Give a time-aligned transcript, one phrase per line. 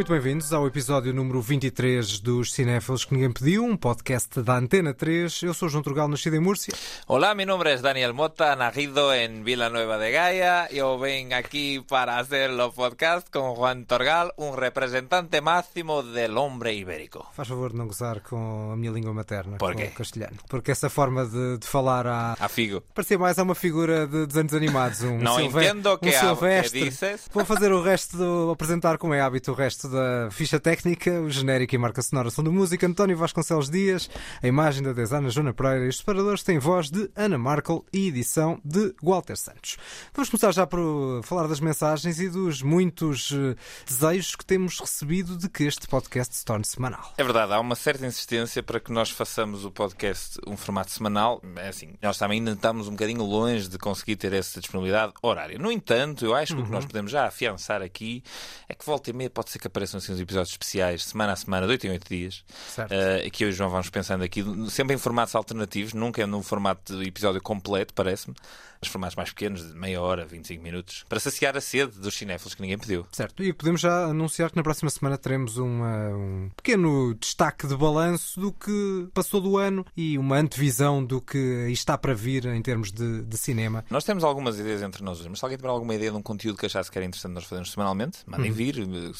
[0.00, 4.94] Muito bem-vindos ao episódio número 23 dos Cinéfilos que ninguém pediu, um podcast da Antena
[4.94, 5.42] 3.
[5.42, 6.72] Eu sou João Turgal, nascido em Múrcia.
[7.06, 10.68] Hola, mi nombre es Daniel Mota, nacido en Villanueva de Gaia.
[10.72, 16.72] Yo vengo aquí para hacer los podcasts con Juan Torgal, un representante máximo del hombre
[16.72, 17.26] ibérico.
[17.34, 19.90] Faz favor de não gozar com a minha língua materna, Por com quê?
[19.92, 20.38] o castelhano.
[20.48, 22.36] Porque essa forma de, de falar a...
[22.40, 22.82] A Figo.
[22.94, 25.02] parecia mais a uma figura de desenhos animados.
[25.02, 26.78] Um Não silve- entendo um que, há- silvestre.
[26.84, 27.28] que dices.
[27.30, 31.28] Vou fazer o resto, do, apresentar como é hábito o resto da ficha técnica, o
[31.28, 34.08] genérico e marca sonora são do música António Vasconcelos Dias,
[34.42, 38.08] a imagem da designer Joana Pereira e os separadores têm voz de Ana Markel e
[38.08, 39.76] edição de Walter Santos.
[40.14, 45.36] Vamos começar já por falar das mensagens e dos muitos eh, desejos que temos recebido
[45.36, 47.12] de que este podcast se torne semanal.
[47.18, 51.42] É verdade, há uma certa insistência para que nós façamos o podcast um formato semanal.
[51.56, 55.58] É assim, nós também ainda estamos um bocadinho longe de conseguir ter essa disponibilidade horária.
[55.58, 58.22] No entanto, eu acho que o que nós podemos já afiançar aqui
[58.68, 61.36] é que volta e meia pode ser que apareçam assim uns episódios especiais, semana a
[61.36, 62.44] semana, de 8 em 8 dias.
[62.68, 62.92] Certo.
[62.92, 66.26] Uh, que eu e o João vamos pensando aqui, sempre em formatos alternativos, nunca é
[66.26, 68.34] num formato de episódio completo, parece-me.
[68.82, 72.54] Os formatos mais pequenos, de meia hora, 25 minutos, para saciar a sede dos cinéfilos
[72.54, 73.06] que ninguém pediu.
[73.12, 77.76] Certo, e podemos já anunciar que na próxima semana teremos uma- um pequeno destaque de
[77.76, 81.38] balanço do que passou do ano e uma antevisão do que
[81.70, 83.84] está para vir em termos de, de cinema.
[83.90, 86.56] Nós temos algumas ideias entre nós, mas se alguém tiver alguma ideia de um conteúdo
[86.56, 89.12] que achasse que era interessante nós fazermos semanalmente, mandem vir eh,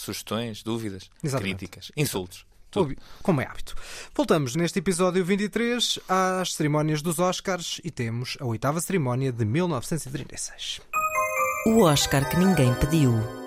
[0.51, 1.11] sugestões, dúvidas.
[1.23, 1.57] Exatamente.
[1.57, 2.47] críticas, insultos.
[2.71, 2.95] Tudo.
[3.23, 3.75] Como é hábito.
[4.15, 10.81] Voltamos neste episódio 23 às cerimónias dos Oscars e temos a oitava cerimónia de 1936.
[11.67, 13.40] O Oscar que ninguém pediu.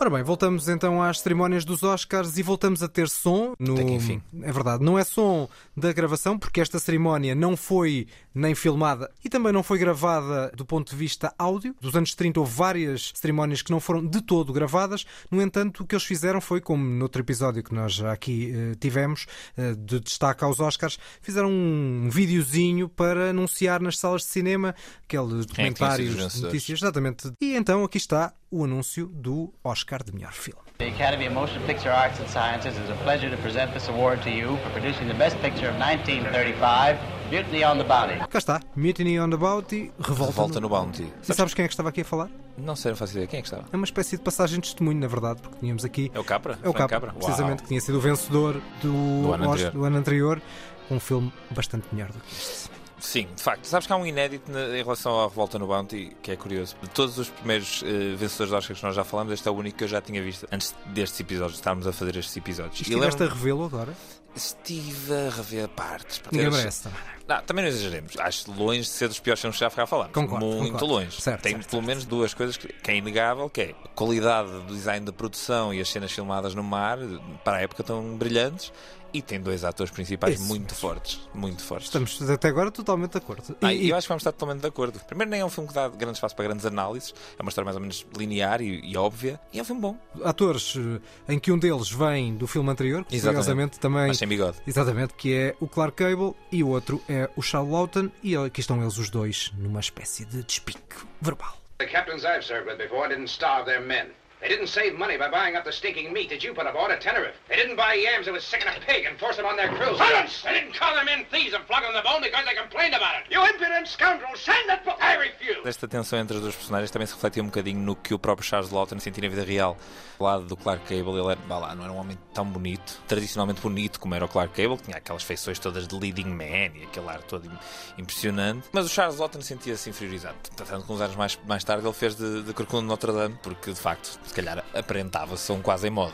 [0.00, 3.54] Ora bem, voltamos então às cerimónias dos Oscars e voltamos a ter som.
[3.58, 3.74] No...
[3.74, 4.20] Até que enfim.
[4.42, 9.28] É verdade, não é som da gravação, porque esta cerimónia não foi nem filmada e
[9.28, 11.74] também não foi gravada do ponto de vista áudio.
[11.80, 15.06] Dos anos 30 houve várias cerimónias que não foram de todo gravadas.
[15.30, 18.52] No entanto, o que eles fizeram foi, como no outro episódio que nós já aqui
[18.52, 19.26] eh, tivemos,
[19.56, 24.74] eh, de destaque aos Oscars, fizeram um videozinho para anunciar nas salas de cinema
[25.04, 26.40] aqueles é documentários vencedores?
[26.40, 26.82] notícias.
[26.82, 27.32] Exatamente.
[27.40, 30.60] E então aqui está o anúncio do Oscar de melhor filme.
[30.78, 34.20] The Academy of Motion Picture Arts and Sciences is a pleasure to present this award
[34.22, 36.98] to you for producing the best picture of 1935,
[37.30, 38.18] Mutiny on the Bounty.
[38.28, 41.06] Cá está, Mutiny on the Bounty, Revolta, Revolta no Bounty.
[41.28, 42.28] E sabes quem é que estava aqui a falar?
[42.58, 43.26] Não sei, não faço ideia.
[43.26, 43.64] Quem é que estava?
[43.72, 46.10] É uma espécie de passagem de testemunho, na verdade, porque tínhamos aqui.
[46.14, 46.58] É o Capra?
[46.62, 47.12] É o Capra, Capra?
[47.12, 49.72] precisamente, que tinha sido o vencedor do, Do ano Oscar- anterior.
[49.72, 50.42] do ano anterior.
[50.90, 52.70] Um filme bastante melhor do que este.
[53.04, 53.66] Sim, de facto.
[53.66, 56.74] Sabes que há um inédito em relação à Revolta no Bounty que é curioso.
[56.82, 59.54] De todos os primeiros eh, vencedores de Oscars que nós já falamos, este é o
[59.54, 62.78] único que eu já tinha visto antes destes episódios, de estarmos a fazer estes episódios.
[62.80, 63.92] E Estiveste a revê-lo agora?
[64.34, 66.20] Estive a rever partes.
[66.32, 66.98] Ninguém merece também.
[67.28, 68.16] Não, também não exageremos.
[68.18, 70.12] Acho longe de ser dos piores filmes que já cá falámos.
[70.12, 70.86] Concordo, Muito concordo.
[70.94, 71.20] longe.
[71.20, 74.50] Certo, Tem certo, pelo menos duas coisas que, que é inegável, que é a qualidade
[74.50, 76.98] do design da produção e as cenas filmadas no mar,
[77.44, 78.72] para a época, tão brilhantes.
[79.14, 81.20] E tem dois atores principais Isso muito fortes.
[81.32, 81.86] Muito fortes.
[81.86, 83.56] Estamos até agora totalmente de acordo.
[83.62, 84.98] Ah, E- e e- eu acho que vamos estar totalmente de acordo.
[85.06, 87.14] Primeiro, nem é um filme que dá grande espaço para grandes análises.
[87.38, 89.38] É uma história mais ou menos linear e, e óbvia.
[89.52, 89.96] E é um filme bom.
[90.24, 93.42] atores eh, em que um deles vem do filme anterior, que Exatamente.
[93.44, 94.08] curiosamente também.
[94.08, 94.58] Mas sem bigode.
[94.66, 98.60] Exatamente, que é o Clark Gable e o outro é o Charles Lawton, e aqui
[98.60, 101.56] estão eles os dois numa espécie de despique verbal.
[101.78, 104.06] The captains I've served with before didn't starve their men.
[104.44, 107.00] They didn't save money by buying up the stinking meat that you put aboard at
[107.00, 107.32] Tenerife.
[107.48, 109.68] They didn't buy yams that was sick in a pig and force it on their
[109.72, 109.96] crew.
[109.96, 110.42] Silence!
[110.44, 113.16] They didn't call their men thieves and flog them the bone because they complained about
[113.24, 113.32] it.
[113.32, 114.38] You impudent scoundrels!
[114.44, 114.98] Send that book!
[115.00, 115.66] I refuse!
[115.66, 118.46] Esta tensão entre os dois personagens também se refletia um bocadinho no que o próprio
[118.46, 119.78] Charles Lawton sentia na vida real.
[120.18, 123.00] Do lado do Clark Gable, ele era, vá lá, não era um homem tão bonito,
[123.08, 126.70] tradicionalmente bonito como era o Clark Gable, que tinha aquelas feições todas de leading man
[126.78, 127.58] e aquele ar todo im-
[127.98, 128.68] impressionante.
[128.72, 130.36] Mas o Charles Lawton sentia-se inferiorizado.
[130.56, 133.36] Tanto que uns anos mais, mais tarde ele fez de, de Corcunda de Notre Dame,
[133.42, 136.12] porque de facto, se calhar, aparentava-se um quase em modo.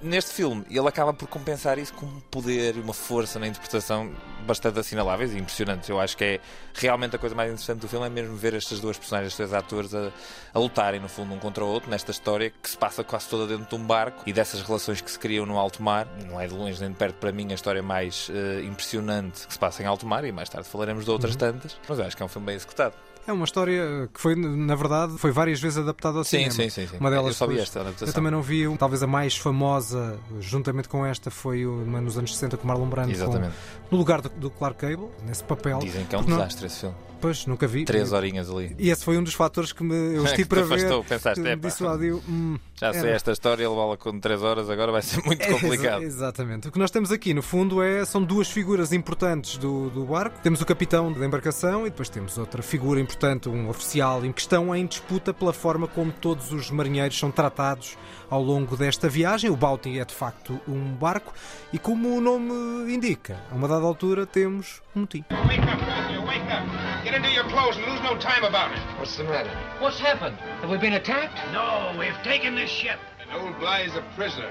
[0.00, 4.10] Neste filme, ele acaba por compensar isso com um poder e uma força na interpretação
[4.46, 5.88] bastante assinaláveis e impressionantes.
[5.88, 6.40] Eu acho que é
[6.74, 9.52] realmente a coisa mais interessante do filme é mesmo ver estas duas personagens, estes dois
[9.52, 10.10] atores a,
[10.54, 13.46] a lutarem no fundo um contra o outro nesta história que se passa quase toda
[13.46, 16.08] dentro de um barco e dessas relações que se criam no alto mar.
[16.26, 19.52] Não é de longe nem de perto para mim a história mais eh, impressionante que
[19.52, 21.76] se passa em alto mar e mais tarde falaremos de outras tantas.
[21.86, 22.94] Mas eu acho que é um filme bem executado.
[23.28, 26.52] É uma história que foi, na verdade, foi várias vezes adaptada ao Sim, cinema.
[26.52, 26.96] sim, sim, sim.
[26.98, 28.08] Uma delas Eu só vi foi- esta adaptação.
[28.08, 32.32] Eu também não vi, talvez a mais famosa, juntamente com esta, foi uma nos anos
[32.32, 33.52] 60 com Marlon Brando, com- Exatamente.
[33.90, 35.78] no lugar do, do Clark Gable, nesse papel.
[35.80, 36.94] Dizem que é um Porque não- desastre esse filme.
[37.20, 37.84] Pois, nunca vi.
[37.84, 38.74] Três horinhas ali.
[38.78, 40.74] E esse foi um dos fatores que me, eu estive para ver.
[40.76, 42.22] afastou, pensaste, que me "Epá, dissuadiu.
[42.28, 45.52] Hum, Já sei era- esta história, levá-la com 3 horas agora vai ser muito É,
[45.52, 46.02] complicado.
[46.02, 46.68] exatamente.
[46.68, 50.38] O que nós temos aqui, no fundo, é, são duas figuras importantes do, do barco.
[50.42, 54.40] Temos o capitão da embarcação e depois temos outra figura importante, um oficial, em que
[54.40, 57.96] estão em disputa pela forma como todos os marinheiros são tratados
[58.30, 59.50] ao longo desta viagem.
[59.50, 61.32] O Bounty é, de facto, um barco
[61.72, 65.24] e, como o nome indica, a uma dada altura temos motim.
[65.48, 65.80] Wake up,
[66.12, 66.64] you, wake up.
[67.04, 68.80] Get into your clothes and lose no time about it.
[68.98, 69.50] What's the matter?
[69.80, 70.36] What's happened?
[70.60, 71.38] Have we been attacked?
[71.52, 72.98] No, we've taken this ship.
[73.20, 74.50] And old Bly's a prisoner.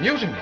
[0.00, 0.32] Mutiny.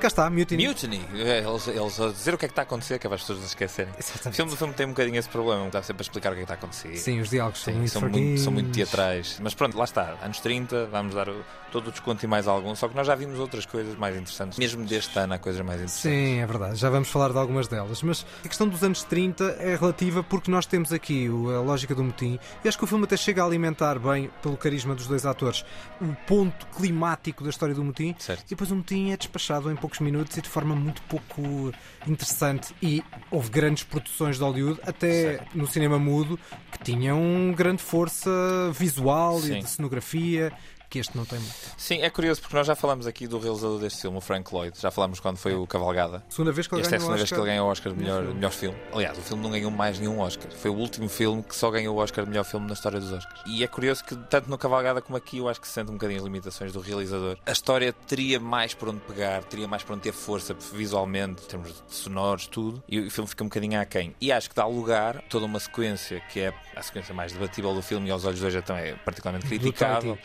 [0.00, 0.64] Cá está, Mutiny.
[0.68, 3.10] Mutiny, É, eles, eles a dizer o que é que está a acontecer, que é
[3.10, 3.92] para as pessoas não se esquecerem.
[3.98, 4.28] Exatamente.
[4.28, 6.42] O filme, o filme tem um bocadinho esse problema, está sempre a explicar o que
[6.42, 6.96] é que está a acontecer.
[6.96, 9.40] Sim, os diálogos são Sim, muito são, muito, são muito teatrais.
[9.42, 10.14] Mas pronto, lá está.
[10.22, 12.74] Anos 30, vamos dar o- todo o desconto e mais algum.
[12.74, 14.58] Só que nós já vimos outras coisas mais interessantes.
[14.58, 16.02] Mesmo deste ano há coisas mais interessantes.
[16.02, 16.76] Sim, é verdade.
[16.76, 18.02] Já vamos falar de algumas delas.
[18.02, 22.04] Mas a questão dos anos 30 é relativa porque nós temos aqui a lógica do
[22.04, 22.38] motim.
[22.64, 25.64] E acho que o filme até chega a alimentar bem, pelo carisma dos dois atores,
[26.00, 28.14] o ponto climático da história do motim.
[28.18, 28.44] Certo.
[28.46, 31.72] E depois o motim é despachado em poucos minutos e de forma muito pouco
[32.06, 32.74] interessante.
[32.82, 36.38] E houve grandes produções de Hollywood, até no cinema mudo,
[36.72, 38.30] que tinham grande força
[38.72, 39.58] visual Sim.
[39.58, 40.52] e de cenografia,
[40.88, 41.54] que este não tem muito.
[41.76, 44.78] Sim, é curioso porque nós já falamos aqui do realizador deste filme, o Frank Lloyd.
[44.80, 46.24] Já falamos quando foi o Cavalgada.
[46.28, 47.98] Segunda vez que ele Esta é a segunda vez que ele ganhou o Oscar de
[47.98, 48.78] melhor, melhor filme.
[48.92, 50.50] Aliás, o filme não ganhou mais nenhum Oscar.
[50.52, 53.12] Foi o último filme que só ganhou o Oscar de melhor filme na história dos
[53.12, 53.40] Oscars.
[53.46, 55.94] E é curioso que, tanto no Cavalgada como aqui, eu acho que se sente um
[55.94, 57.36] bocadinho as limitações do realizador.
[57.44, 61.46] A história teria mais por onde pegar, teria mais por onde ter força visualmente, em
[61.46, 62.82] termos de sonoros, tudo.
[62.88, 64.14] E o filme fica um bocadinho aquém.
[64.20, 67.74] E acho que dá lugar a toda uma sequência que é a sequência mais debatível
[67.74, 70.18] do filme e aos olhos de hoje é também particularmente Do criticável.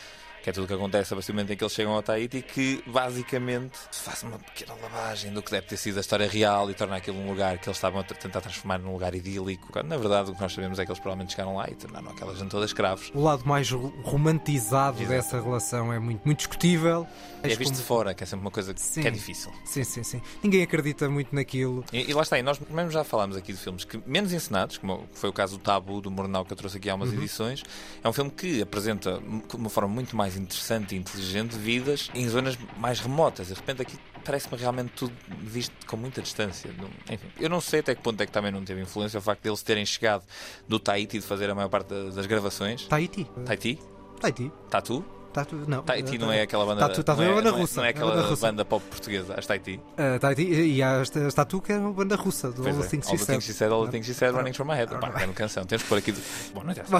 [0.44, 2.04] Que é tudo o que acontece a partir do momento em que eles chegam ao
[2.04, 6.70] Tahiti, que basicamente faz uma pequena lavagem do que deve ter sido a história real
[6.70, 9.72] e torna aquilo um lugar que eles estavam a tentar transformar num lugar idílico.
[9.72, 12.10] Quando, na verdade, o que nós sabemos é que eles provavelmente chegaram lá e tornaram
[12.10, 13.10] aquela gente toda escravos.
[13.16, 15.10] O lado mais ro- romantizado Exato.
[15.10, 17.08] dessa relação é muito, muito discutível.
[17.42, 19.02] É visto como- de fora, que é sempre uma coisa que Sim.
[19.02, 19.52] que é difícil.
[19.66, 20.22] Sim, sim, sim.
[20.42, 21.84] Ninguém acredita muito naquilo.
[21.92, 24.78] E, e lá está, e nós mesmo já falámos aqui de filmes que menos ensinados,
[24.78, 27.16] como foi o caso do Tabu do Mornal que eu trouxe aqui há umas Uhum.
[27.18, 27.64] edições,
[28.04, 29.20] é um filme que apresenta
[29.50, 33.48] de uma forma muito mais interessante e inteligente vidas em zonas mais remotas.
[33.48, 36.70] De repente aqui parece-me realmente tudo visto com muita distância.
[37.10, 39.42] Enfim, eu não sei até que ponto é que também não teve influência o facto
[39.44, 40.24] deles terem chegado
[40.68, 42.88] do Tahiti de fazer a maior parte da- das gravações.
[42.88, 43.26] Tahiti.
[43.46, 43.80] Tahiti?
[44.22, 44.52] Tahiti.
[44.70, 45.04] Tatu?
[45.34, 45.84] Tatu, não.
[45.84, 46.82] Tahiti não é aquela banda.
[46.82, 47.78] Tatu, Tatu não é banda não russa.
[47.78, 49.80] Não é É aquela banda banda pop portuguesa, as Tahiti.
[49.98, 52.82] Uh, Tahiti e há esta esta Tatu que é uma banda russa, do Pois All
[52.82, 53.58] é, the Things All She the Things She Said.
[53.70, 54.96] Said, All the Things She Said, Running From My Head.
[55.00, 55.66] Pá, grande canção.
[55.66, 56.12] Temos que pôr aqui.
[56.12, 56.22] de-
[56.54, 56.98] Bom, não interessa.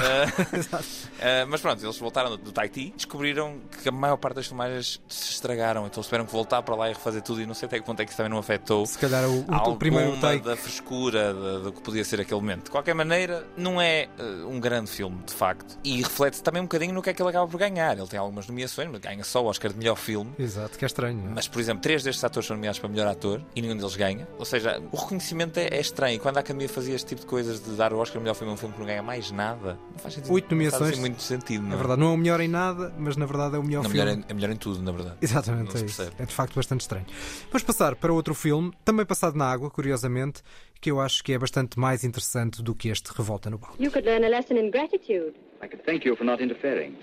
[1.22, 5.02] Ah, mas pronto, eles voltaram do, do Tahiti descobriram que a maior parte das filmagens
[5.08, 5.86] se estragaram.
[5.86, 7.42] Então tiveram que voltar para lá e refazer tudo.
[7.42, 8.86] E não sei até que ponto é que isso também não afetou.
[8.86, 10.44] Se calhar o, o, o primeiro take.
[10.44, 12.66] da frescura do que podia ser aquele momento.
[12.66, 14.10] De qualquer maneira, não é eh,
[14.48, 15.78] um grande filme, de facto.
[15.84, 17.98] E reflete também um bocadinho no que é que ele acaba por ganhar.
[17.98, 20.32] Ele tem algumas nomeações, mas ganha só o Oscar de melhor filme.
[20.40, 21.18] Exato, que é estranho.
[21.18, 21.34] não é?
[21.36, 24.28] Mas, por exemplo, três destes atores são nomeados para melhor ator e nenhum deles ganha.
[24.38, 26.20] Ou seja, o reconhecimento é, é estranho.
[26.20, 28.52] Quando a Academia fazia este tipo de coisas de dar o Oscar de melhor filme
[28.52, 30.34] a um filme que não ganha mais nada, não faz sentido.
[30.34, 30.92] Oito não faz nomeações.
[30.94, 31.64] assim muito sentido.
[31.64, 33.84] Não É verdade, não é o melhor em nada, mas na verdade é o melhor
[33.84, 34.06] Não, filme.
[34.06, 35.18] melhor, em, é melhor em tudo, na verdade.
[35.22, 36.02] Exatamente, Não é isso.
[36.20, 37.06] É de facto bastante estranho.
[37.52, 40.42] Vamos passar para outro filme, também passado na água, curiosamente,
[40.82, 43.82] que eu acho que é bastante mais interessante do que este Revolta no Balde.
[43.84, 45.34] You could learn a lesson in gratitude.
[45.62, 46.98] I could thank you for not interfering.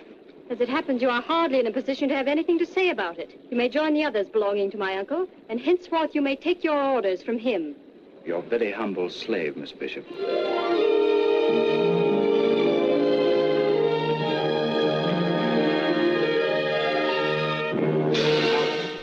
[0.51, 3.19] As it happens, you are hardly in a position to have anything to say about
[3.19, 3.41] it.
[3.53, 6.83] You may join the others belonging to my uncle, and henceforth you may take your
[6.83, 7.77] orders from him.
[8.27, 10.05] Your very humble slave, Miss Bishop.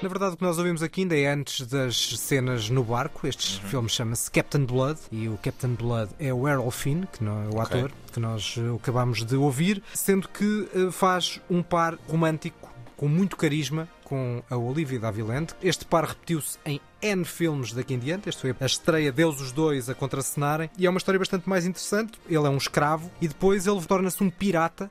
[0.08, 3.28] Na verdade, o que nós ouvimos aqui ainda é antes das cenas no barco.
[3.28, 3.68] Este Uhum.
[3.70, 7.48] filme chama-se Captain Blood e o Captain Blood é o Errol Finn, que não é
[7.48, 7.78] o Ok.
[7.82, 13.10] ator que nós eh, acabamos de ouvir, sendo que eh, faz um par romântico com
[13.10, 15.54] muito carisma com a Olivia da Havilland.
[15.62, 18.30] Este par repetiu-se em N filmes daqui em diante.
[18.30, 21.66] Este foi a estreia deles os dois a contracenarem e é uma história bastante mais
[21.66, 22.14] interessante.
[22.30, 24.90] Ele é um escravo e depois ele torna-se um pirata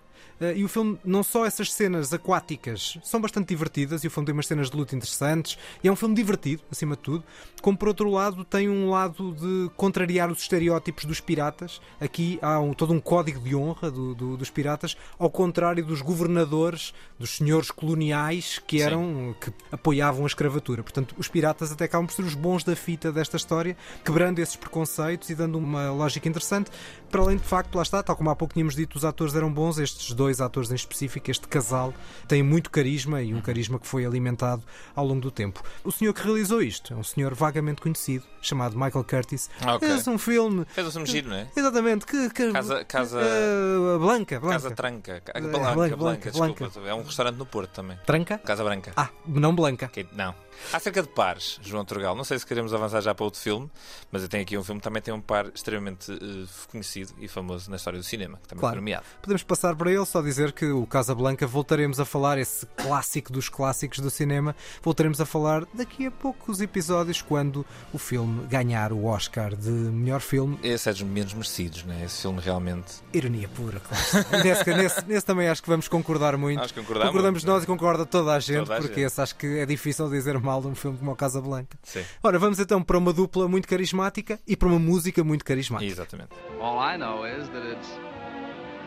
[0.56, 4.32] e o filme, não só essas cenas aquáticas são bastante divertidas, e o filme tem
[4.32, 7.24] umas cenas de luta interessantes, e é um filme divertido, acima de tudo,
[7.62, 11.80] como por outro lado tem um lado de contrariar os estereótipos dos piratas.
[12.00, 16.00] Aqui há um- todo um código de honra do- do- dos piratas, ao contrário dos
[16.02, 18.84] governadores, dos senhores coloniais que Sim.
[18.84, 20.82] eram que apoiavam a escravatura.
[20.82, 24.56] Portanto, os piratas até acabam por ser os bons da fita desta história, quebrando esses
[24.56, 26.70] preconceitos e dando uma lógica interessante.
[27.10, 29.50] Para além de facto, lá está, tal como há pouco tínhamos dito, os atores eram
[29.52, 31.92] bons, estes dois atores em específico, este casal,
[32.28, 34.62] tem muito carisma e um carisma que foi alimentado
[34.94, 35.62] ao longo do tempo.
[35.84, 39.48] O senhor que realizou isto é um senhor vagamente conhecido, chamado Michael Curtis.
[39.60, 39.88] Ah, ok.
[39.88, 40.64] Fez um filme.
[40.68, 41.46] Fez um filme giro, não é?
[41.56, 42.30] Exatamente, que.
[42.30, 44.54] que Casa- casa- eh, Blanca, Blanca.
[44.54, 45.20] Casa Tranca.
[45.20, 46.88] Ca- É, Blanca, Blanca, Blanca, Blanca, desculpa.
[46.88, 47.98] É um restaurante no Porto também.
[48.04, 48.38] Tranca?
[48.38, 48.92] Casa Branca.
[48.96, 49.86] Ah, não Blanca.
[49.86, 50.34] Ok, Não.
[50.72, 53.70] Acerca de pares, João Turgal, não sei se queremos avançar já para outro filme,
[54.10, 57.28] mas eu tenho aqui um filme que também tem um par extremamente eh, conhecido e
[57.28, 58.74] famoso na história do cinema, que também Claro.
[58.74, 59.04] foi nomeado.
[59.22, 63.48] Podemos passar para ele, só dizer que o Casablanca voltaremos a falar, esse clássico dos
[63.48, 69.04] clássicos do cinema, voltaremos a falar daqui a poucos episódios, quando o filme ganhar o
[69.06, 70.58] Oscar de melhor filme.
[70.62, 72.02] Esse é dos menos merecidos, né?
[72.04, 72.94] Esse filme realmente.
[73.12, 74.42] Ironia pura, claro.
[74.44, 76.60] Nesse, nesse- nesse também acho que vamos concordar muito.
[76.62, 77.08] Acho que concordamos.
[77.10, 79.06] Concordamos nós e concorda toda a gente, Toda a porque gente.
[79.06, 81.76] esse acho que é difícil dizer mal de um filme como o Casablanca.
[81.82, 85.90] Sim, Ora, vamos então para uma dupla muito carismática e para uma música muito carismática.
[85.92, 86.30] exatamente.
[86.60, 87.90] All I know is that it's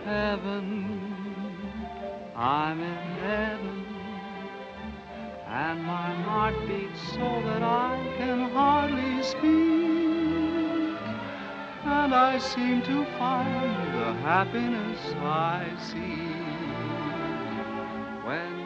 [0.05, 0.87] heaven.
[2.35, 3.85] I'm in heaven.
[5.51, 10.97] And my heart beats so that I can hardly speak.
[11.85, 16.29] And I seem to find the happiness I see
[18.25, 18.58] when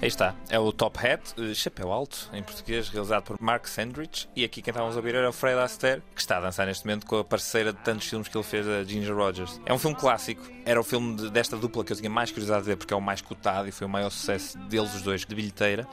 [0.00, 4.28] Aí está, é o Top Hat, eh, Chapéu Alto, em português, realizado por Mark Sandrich.
[4.34, 6.84] E aqui quem estávamos a ouvir era o Fred Astaire, que está a dançar neste
[6.86, 9.60] momento com a parceira de tantos filmes que ele fez, a Ginger Rogers.
[9.66, 12.64] É um filme clássico, era o filme de- desta dupla que eu tinha mais curiosidade
[12.64, 15.24] de ver, porque é o mais cotado e foi o maior sucesso deles os dois
[15.24, 15.86] de bilheteira.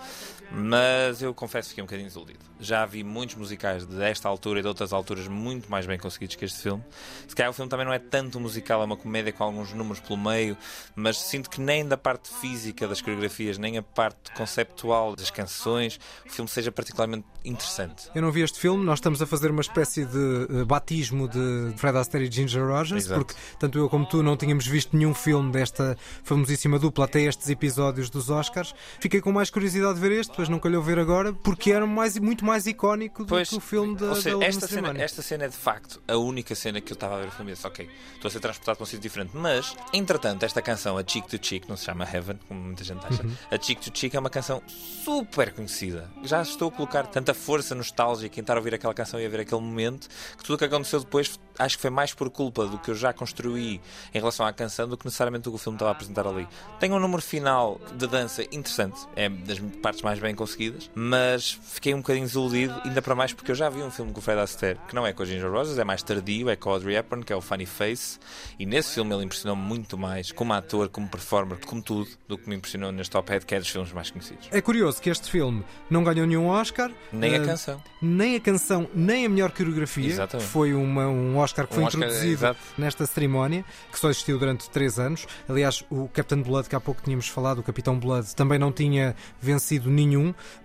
[0.51, 2.39] Mas eu confesso que fiquei um bocadinho desiludido.
[2.59, 6.45] Já vi muitos musicais desta altura e de outras alturas muito mais bem conseguidos que
[6.45, 6.83] este filme.
[7.27, 9.99] Se calhar o filme também não é tanto musical, é uma comédia com alguns números
[9.99, 10.57] pelo meio,
[10.95, 15.99] mas sinto que nem da parte física das coreografias, nem a parte conceptual das canções,
[16.25, 18.09] o filme seja particularmente interessante.
[18.13, 21.73] Eu não vi este filme, nós estamos a fazer uma espécie de eh, batismo de
[21.77, 23.25] Fred Astaire e Ginger Rogers, Exato.
[23.25, 27.49] porque tanto eu como tu não tínhamos visto nenhum filme desta famosíssima dupla até estes
[27.49, 28.73] episódios dos Oscars.
[28.99, 32.17] Fiquei com mais curiosidade de ver este, depois não calhou ver agora, porque era mais,
[32.17, 35.03] muito mais icónico do Pois, que o filme da, ou seja, da esta, última cena,
[35.03, 37.51] esta cena é de facto a única cena que eu estava a ver o filme
[37.51, 39.31] e disse, ok, estou a ser transportado para um sítio diferente.
[39.35, 43.05] Mas, entretanto, esta canção, a Cheek to Cheek, não se chama Heaven, como muita gente
[43.05, 43.33] acha, Uhum.
[43.51, 46.09] a Cheek to Cheek é uma canção super conhecida.
[46.23, 49.29] Já estou a colocar tanta força nostálgica em estar a ouvir aquela canção e a
[49.29, 52.65] ver aquele momento que tudo o que aconteceu depois acho que foi mais por culpa
[52.65, 53.79] do que eu já construí
[54.13, 56.47] em relação à canção do que necessariamente do que o filme estava a apresentar ali.
[56.79, 61.93] Tem um número final de dança interessante, é das partes mais bem conseguidas, mas fiquei
[61.93, 64.39] um bocadinho desiludido, ainda para mais porque eu já vi um filme com o Fred
[64.39, 66.95] Astaire, que não é com a Ginger Rogers, é mais tardio, é com a Audrey
[66.95, 68.17] Hepburn, que é o Funny Face,
[68.57, 72.49] e nesse filme ele impressionou-me muito mais, como ator, como performer, como tudo, do que
[72.49, 74.47] me impressionou neste Top Head, que é dos filmes mais conhecidos.
[74.51, 77.83] É curioso que este filme não ganhou nenhum Oscar, Nem a eh, canção.
[78.01, 80.47] nem a canção, nem a melhor coreografia, Exatamente.
[80.47, 82.59] que foi uma, um Oscar que Um foi Oscar, introduzido exato.
[82.77, 85.27] nesta cerimónia, que só existiu durante três anos.
[85.49, 89.15] Aliás, o Captain Blood, que há pouco tínhamos falado, o Capitão Blood, também não tinha
[89.41, 90.12] vencido nenhum.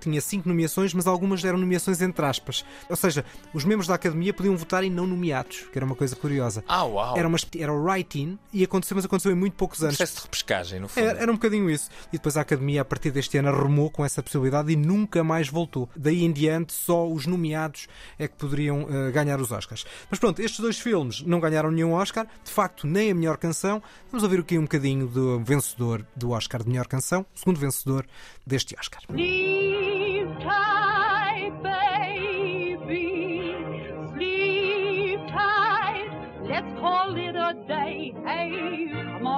[0.01, 2.65] Tinha cinco nomeações, mas algumas eram nomeações entre aspas.
[2.89, 6.15] Ou seja, os membros da Academia podiam votar em não nomeados, que era uma coisa
[6.17, 6.65] curiosa.
[6.69, 7.17] Ah, uau!
[7.17, 9.97] Era, uma, era o write-in e aconteceu, mas aconteceu em muito poucos um anos.
[9.97, 11.07] processo de repescagem, no fundo.
[11.07, 11.89] Era, era um bocadinho isso.
[12.09, 15.49] E depois a Academia, a partir deste ano, arrumou com essa possibilidade e nunca mais
[15.49, 15.89] voltou.
[15.97, 17.87] Daí em diante, só os nomeados
[18.19, 19.85] é que poderiam eh, ganhar os Oscars.
[20.11, 23.83] Mas pronto, estes dois filmes não ganharam nenhum Oscar, de facto, nem a melhor canção.
[24.11, 28.07] Vamos ouvir aqui um bocadinho do vencedor do Oscar de melhor canção, o segundo vencedor
[28.47, 29.03] deste Oscar.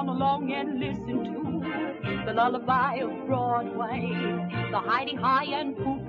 [0.01, 4.60] On along and listen to the lullaby of Broadway.
[4.71, 5.99] The hiding high and doo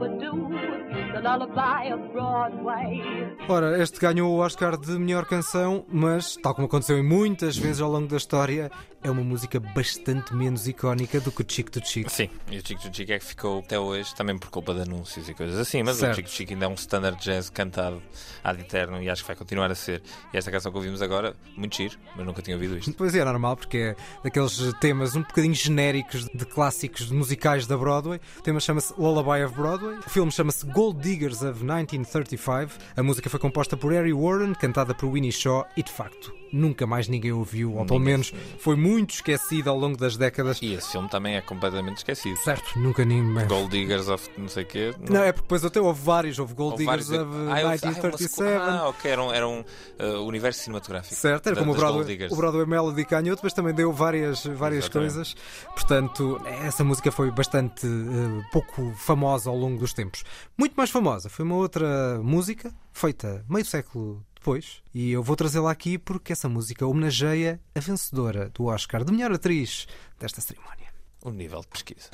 [1.12, 3.02] The lullaby of Broadway.
[3.48, 7.80] Ora, este ganhou o Oscar de melhor canção, mas, tal como aconteceu em muitas vezes
[7.80, 8.70] ao longo da história,
[9.02, 12.10] é uma música bastante menos icónica do que o Chick to Chick.
[12.10, 15.28] Sim, e o Chico Chico é que ficou até hoje, também por culpa de anúncios
[15.28, 16.12] e coisas assim, mas Certo.
[16.12, 18.00] o Chico Chico ainda é um standard jazz cantado
[18.44, 20.02] ad eterno e acho que vai continuar a ser.
[20.32, 22.92] E esta canção que ouvimos agora, muito giro, mas nunca tinha ouvido isto.
[22.94, 27.76] Pois é, é normal, porque é daqueles temas um bocadinho genéricos de clássicos musicais da
[27.76, 28.20] Broadway.
[28.38, 29.96] O tema chama-se Lullaby of Broadway.
[30.06, 32.72] O filme chama-se Gold Diggers of 1935.
[32.96, 36.86] A música foi composta por Harry Warren, cantada por Winnie Shaw e, de facto, nunca
[36.86, 40.58] mais ninguém ouviu, ou pelo menos foi muito esquecido ao longo das décadas.
[40.60, 42.36] E esse filme também é completamente esquecido.
[42.40, 43.46] Certo, nunca ninguém.
[43.46, 44.94] Gold Diggers of não sei o quê.
[45.08, 47.48] Não, é porque depois até houve vários, houve Gold Houve Diggers vários- of Ah, houve-
[47.48, 48.34] ah, uma 1937.
[48.34, 49.60] sequ- Ah, ok, era um, era um
[49.98, 51.14] uh, universo cinematográfico.
[51.14, 54.84] Certo, era da- como o Broadway, o Broadway Melody canhoto, mas também deu várias, várias
[54.84, 55.14] Exatamente.
[55.14, 55.34] coisas.
[55.74, 60.24] Portanto, essa música foi bastante eh, pouco famosa ao longo dos tempos.
[60.56, 65.70] Muito mais famosa foi uma outra música feita meio século depois, e eu vou trazê-la
[65.70, 69.86] aqui porque essa música homenageia a vencedora do Oscar de melhor atriz
[70.18, 70.92] desta cerimónia.
[71.24, 72.10] O nível de pesquisa.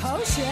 [0.00, 0.46] Cautious,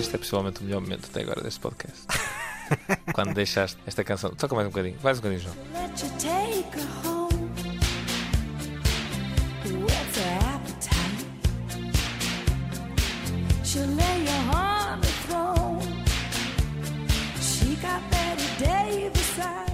[0.00, 2.06] Este é possivelmente o melhor momento até agora deste podcast.
[3.12, 4.30] Quando deixaste esta canção.
[4.30, 4.96] Toca mais um bocadinho.
[5.02, 5.56] Mais um bocadinho, João.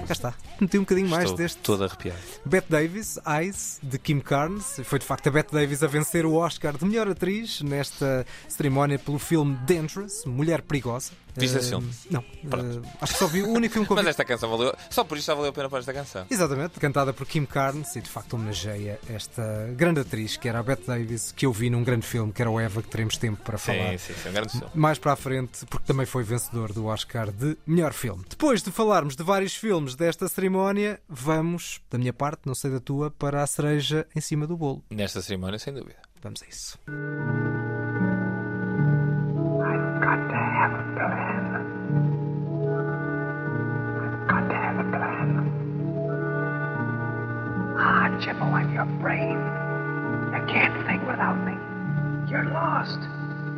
[0.08, 0.34] Cá está.
[0.60, 1.58] Meti um bocadinho mais Estou deste.
[1.58, 2.18] todo arrepiado.
[2.44, 4.80] Bette Davis, Eyes, de Kim Carnes.
[4.84, 8.98] Foi de facto a Bette Davis a vencer o Oscar de melhor atriz nesta cerimónia
[8.98, 11.12] pelo filme Dangerous, Mulher Perigosa.
[11.38, 11.90] Viste Eh, esse filme?
[12.10, 12.24] Não.
[12.48, 12.82] Pronto.
[12.82, 14.74] Eh, acho que só vi o único filme que eu Mas esta canção valeu.
[14.88, 16.24] Só por isso já valeu a pena pôr esta canção.
[16.30, 20.62] Exatamente, cantada por Kim Carnes e de facto homenageia esta grande atriz que era a
[20.62, 23.42] Bette Davis, que eu vi num grande filme que era o Eva, que teremos tempo
[23.44, 23.90] para falar.
[23.90, 24.28] Sim, sim, sim.
[24.28, 24.66] É um grande filme.
[24.74, 28.24] Mais para a frente, porque também foi vencedor do Oscar de melhor filme.
[28.30, 30.45] Depois de falarmos de vários filmes desta cerimónia,
[31.08, 34.84] vamos, da minha parte, não sei da tua, para a cereja em cima do bolo.
[34.90, 35.96] Nesta cerimónia, sem dúvida.
[36.22, 36.78] Vamos a isso.
[47.78, 49.38] Ah, Jimbo, and your brain.
[50.32, 51.52] You can't think without me.
[52.30, 52.98] You're lost.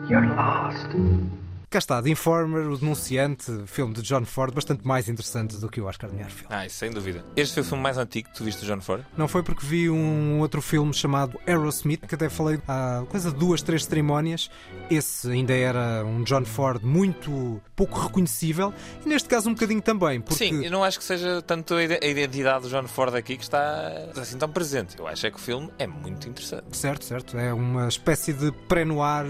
[0.09, 1.38] You're lost.
[1.71, 5.83] Cá está, The Informer, o denunciante, filme de John Ford, bastante mais interessante do que
[5.83, 6.47] o Oscar de filme.
[6.49, 7.23] Ah, sem dúvida.
[7.37, 9.05] Este foi o filme mais antigo que tu viste do John Ford?
[9.19, 13.37] Não foi porque vi um outro filme chamado Aerosmith, que até falei há coisa de
[13.37, 14.51] duas, três cerimónias.
[14.91, 18.73] Esse ainda era um John Ford muito pouco reconhecível,
[19.05, 21.85] e neste caso um bocadinho também, porque Sim, eu não acho que seja tanto a
[21.85, 24.99] ide- a identidade do John Ford aqui que está assim tão presente.
[24.99, 26.65] Eu acho é que o filme é muito interessante.
[26.75, 27.37] Certo, certo.
[27.37, 29.27] É uma espécie de pré-noir,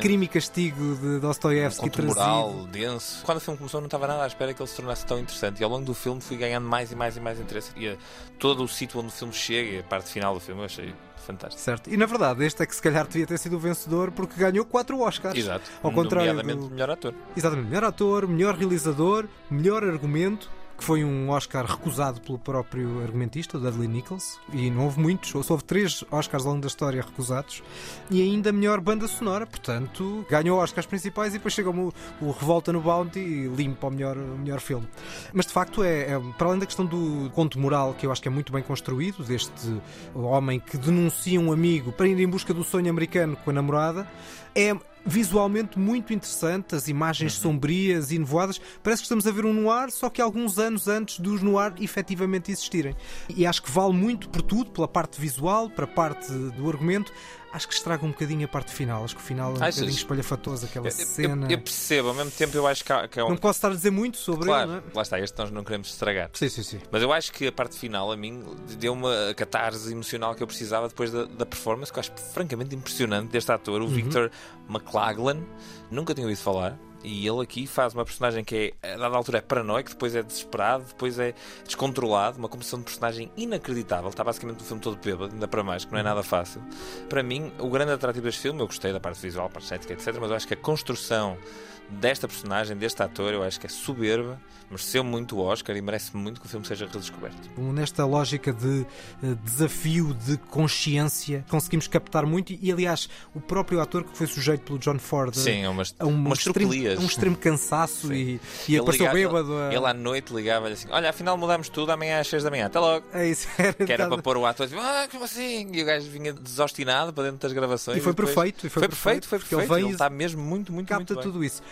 [0.00, 2.06] crime e castigo de Dostoiévski Trazido.
[2.06, 3.24] moral, denso.
[3.24, 5.60] Quando o filme começou, não estava nada à espera que ele se tornasse tão interessante.
[5.60, 7.72] E ao longo do filme fui ganhando mais e mais e mais interesse.
[7.76, 7.96] E eh,
[8.38, 10.94] todo o sítio onde o filme chega, e a parte final do filme, eu achei
[11.28, 11.60] fantástico.
[11.60, 11.90] Certo.
[11.90, 14.64] E na verdade, este é que se calhar devia ter sido o vencedor porque ganhou
[14.64, 15.36] quatro Oscars.
[15.36, 15.70] Exato.
[15.82, 16.70] Ao contrário Nomeadamente do...
[16.70, 17.14] melhor ator.
[17.36, 17.68] Exatamente.
[17.68, 23.88] Melhor ator, melhor realizador, melhor argumento, que foi um Oscar recusado pelo próprio argumentista, Dudley
[23.88, 27.64] Nichols, e não houve muitos, houve três Oscars ao longo da história recusados,
[28.08, 32.72] e ainda melhor banda sonora, portanto, ganhou Oscars principais e depois chega o, o Revolta
[32.72, 34.86] no Bounty e limpa o melhor, o melhor filme.
[35.32, 38.22] Mas de facto, é, é, para além da questão do conto moral, que eu acho
[38.22, 39.82] que é muito bem construído, deste
[40.14, 44.08] homem que denuncia um amigo para ir em busca do sonho americano com a namorada,
[44.54, 44.76] é
[45.08, 48.60] visualmente muito interessante, as imagens sombrias e nevoadas.
[48.82, 52.52] Parece que estamos a ver um noir, só que alguns anos antes dos noir efetivamente
[52.52, 52.94] existirem.
[53.28, 57.12] E acho que vale muito por tudo, pela parte visual, para a parte do argumento.
[57.50, 59.02] Acho que estraga um bocadinho a parte final.
[59.04, 59.76] Acho que o final é um Achas?
[59.76, 61.46] bocadinho espalhafatoso, aquela Eu, cena.
[61.46, 63.30] eu- eu percebo, ao mesmo tempo eu acho que, há- que é um.
[63.30, 64.82] Não posso estar a dizer muito sobre claro, ele, é?
[64.94, 66.28] lá está, este nós não queremos estragar.
[66.34, 66.80] Sim, sim, sim.
[66.90, 68.44] Mas eu acho que a parte final, a mim,
[68.78, 72.74] deu uma catarse emocional que eu precisava depois da, da performance, que eu acho francamente
[72.76, 73.90] impressionante deste ator, o Uhum.
[73.90, 74.30] Victor
[74.68, 75.42] McLaglen.
[75.90, 76.78] Nunca tinha ouvido falar.
[77.02, 80.22] E ele aqui faz uma personagem que é, a dada altura, é paranoico, depois é
[80.22, 81.34] desesperado, depois é
[81.64, 84.10] descontrolado, uma composição de personagem inacreditável.
[84.10, 86.60] Está basicamente o filme todo bêbado, ainda para mais, que não é nada fácil.
[87.08, 90.18] Para mim, o grande atrativo deste filme, eu gostei da parte visual, parte estética, etc.,
[90.20, 91.38] mas eu acho que a construção
[91.88, 96.14] desta personagem, deste ator, eu acho que é soberba, mereceu muito o Oscar e merece
[96.14, 97.38] muito que o filme seja redescoberto.
[97.56, 98.84] Nesta lógica de
[99.22, 102.52] eh, desafio, de consciência, conseguimos captar muito.
[102.52, 106.04] E, aliás, o próprio ator que foi sujeito pelo John Ford a- Sim, umas, a
[106.04, 109.56] um, umas extremo, a um extremo cansaço e, e Ele apareceu liga- bêbado.
[109.56, 112.50] a- Ele, ele à noite ligava-lhe assim: Olha, afinal mudamos tudo, amanhã às 6 da
[112.50, 113.06] manhã, até logo.
[113.14, 115.66] É isso, era Que era para pôr o ator assim, ah, como assim?
[115.72, 117.96] E o gajo vinha desostinado para dentro das gravações.
[117.96, 119.84] E foi depois- perfeito, e foi perfeito, perfeito, foi porque ele perfeito.
[119.86, 121.62] Ele e está mesmo muito, muito, capta muito tudo isso.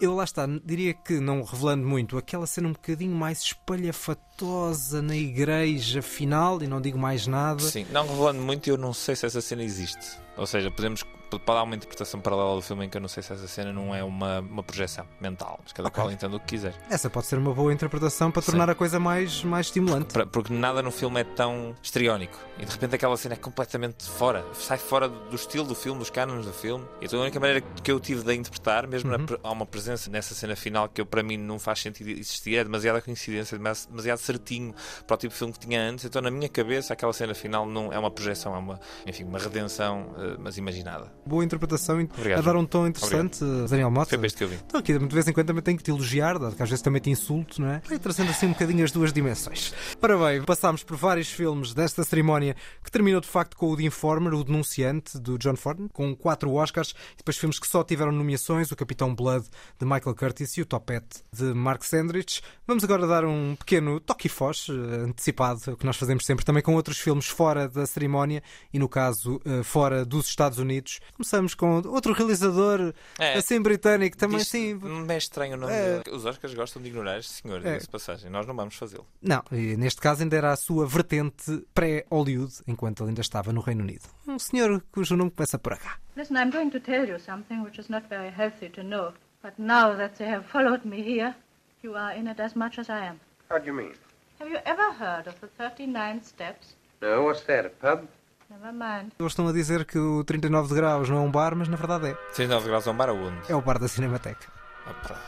[0.00, 5.14] Eu lá está, diria que, não revelando muito, aquela cena um bocadinho mais espalhafatosa na
[5.16, 7.60] igreja final, e não digo mais nada.
[7.62, 10.18] Sim, não revelando muito, eu não sei se essa cena existe.
[10.36, 13.22] Ou seja, podemos pode dar uma interpretação paralela do filme em que eu não sei
[13.22, 16.02] se essa cena não é uma, uma projeção mental, mas cada Ok.
[16.02, 16.74] qual entende o que quiser.
[16.90, 18.50] Essa pode ser uma boa interpretação para Sim.
[18.50, 20.12] tornar a coisa mais, mais estimulante.
[20.12, 22.36] Pra- Porque nada no filme é tão histriónico.
[22.58, 24.44] E de repente aquela cena é completamente fora.
[24.54, 26.84] Sai fora do estilo do filme, dos cânones do filme.
[27.00, 29.26] Então a única maneira que eu tive de a interpretar, mesmo Uhum.
[29.44, 32.64] há uma presença nessa cena final que eu, para mim não faz sentido existir, é
[32.64, 34.74] demasiada coincidência, demasi- demasiado certinho
[35.06, 36.04] para o tipo de filme que tinha antes.
[36.04, 39.38] Então na minha cabeça aquela cena final não é uma projeção, é uma, enfim, uma
[39.38, 41.12] redenção, eh, mas imaginada.
[41.26, 44.16] Boa interpretação e Obrigado, a dar um tom interessante, Daniel Mota.
[44.18, 44.58] Foi isto que eu vim.
[44.66, 46.82] Então, aqui de vez em quando também tenho que te elogiar, dado que às vezes
[46.82, 47.82] também te insulto, não é?
[47.88, 49.72] Vai trazendo assim um bocadinho as duas dimensões.
[50.00, 54.34] Bem, passámos por vários filmes desta cerimónia que terminou de facto com o The Informer,
[54.34, 58.70] o Denunciante, do John Ford, com quatro Oscars, e depois filmes que só tiveram nomeações,
[58.70, 59.46] o Capitão Blood,
[59.80, 62.42] de Michael Curtis, e o Topette, de Mark Sandrich.
[62.66, 64.72] Vamos agora dar um pequeno toque e foz, eh,
[65.06, 68.88] antecipado, o que nós fazemos sempre também com outros filmes fora da cerimónia, e no
[68.88, 71.00] caso, eh, fora dos Estados Unidos.
[71.14, 73.38] Começamos com outro realizador, É.
[73.38, 74.74] assim britânico, também Diz- sim.
[74.74, 76.02] Não é estranho o nome É.
[76.12, 77.78] Os Oscars gostam de ignorar este senhor, É.
[77.90, 78.30] passagem.
[78.30, 79.06] Nós não vamos fazê-lo.
[79.22, 83.60] Não, e neste caso ainda era a sua vertente pré-Hollywood, enquanto ele ainda estava no
[83.60, 84.04] Reino Unido.
[84.28, 85.98] Um senhor cujo nome começa por H.
[86.16, 89.12] Listen, I'm going to tell you something which is not very healthy to know.
[89.42, 91.34] But now that they have followed me here,
[91.82, 93.20] you are in it as much as I am.
[93.48, 93.94] How do you mean?
[94.38, 96.76] Have you ever heard of the 39 steps?
[97.00, 98.06] No, what's that, a pub?
[98.50, 99.12] Never mind.
[99.18, 101.76] Eles estão a dizer que o 39 de graus não é um bar, mas na
[101.76, 102.14] verdade é.
[102.34, 103.50] 39 graus a um bar aonde?
[103.50, 104.46] É o bar da Cinemateca.
[104.86, 105.18] Opa,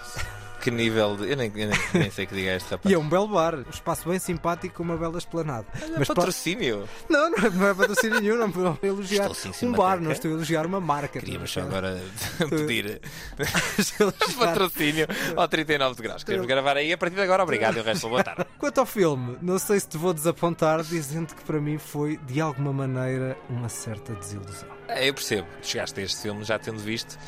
[0.62, 1.29] Que nível de.
[1.29, 2.88] Eu nem, eu nem, nem sei que diga este rapaz.
[2.88, 5.66] E é um belo bar, um espaço bem simpático com uma bela esplanada.
[5.98, 6.88] Mas patrocínio?
[7.09, 10.12] Não, não é, não é patrocínio nenhum, não estou a elogiar Estou um bar, não
[10.12, 11.18] estou a elogiar uma marca.
[11.18, 12.01] Queríamos só agora
[12.48, 13.01] pedir
[14.38, 16.22] patrocínio ao 39 de graus.
[16.22, 17.42] Queremos gravar aí a partir de agora.
[17.42, 18.46] Obrigado e o resto boa tarde.
[18.57, 22.40] Quanto ao filme, não sei se te vou desapontar dizendo que para mim foi, de
[22.40, 24.68] alguma maneira, uma certa desilusão.
[24.87, 25.48] É, eu percebo.
[25.61, 27.18] Chegaste a este filme já tendo visto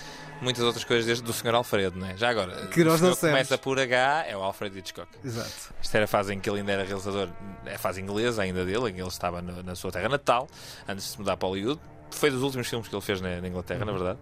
[0.44, 1.54] muitas outras coisas desde do Sr.
[1.54, 2.16] Alfredo, não é?
[2.16, 5.09] Já agora, Que nós não começa por H, é o Alfred Hitchcock.
[5.24, 5.74] Exato.
[5.83, 7.28] Esta era a fase em que ele ainda era realizador,
[7.66, 10.48] é a fase inglesa ainda dele, em que ele estava no- na sua terra natal,
[10.87, 11.80] antes de se mudar para Hollywood.
[12.14, 14.18] Foi dos últimos filmes que ele fez na, na Inglaterra, na verdade.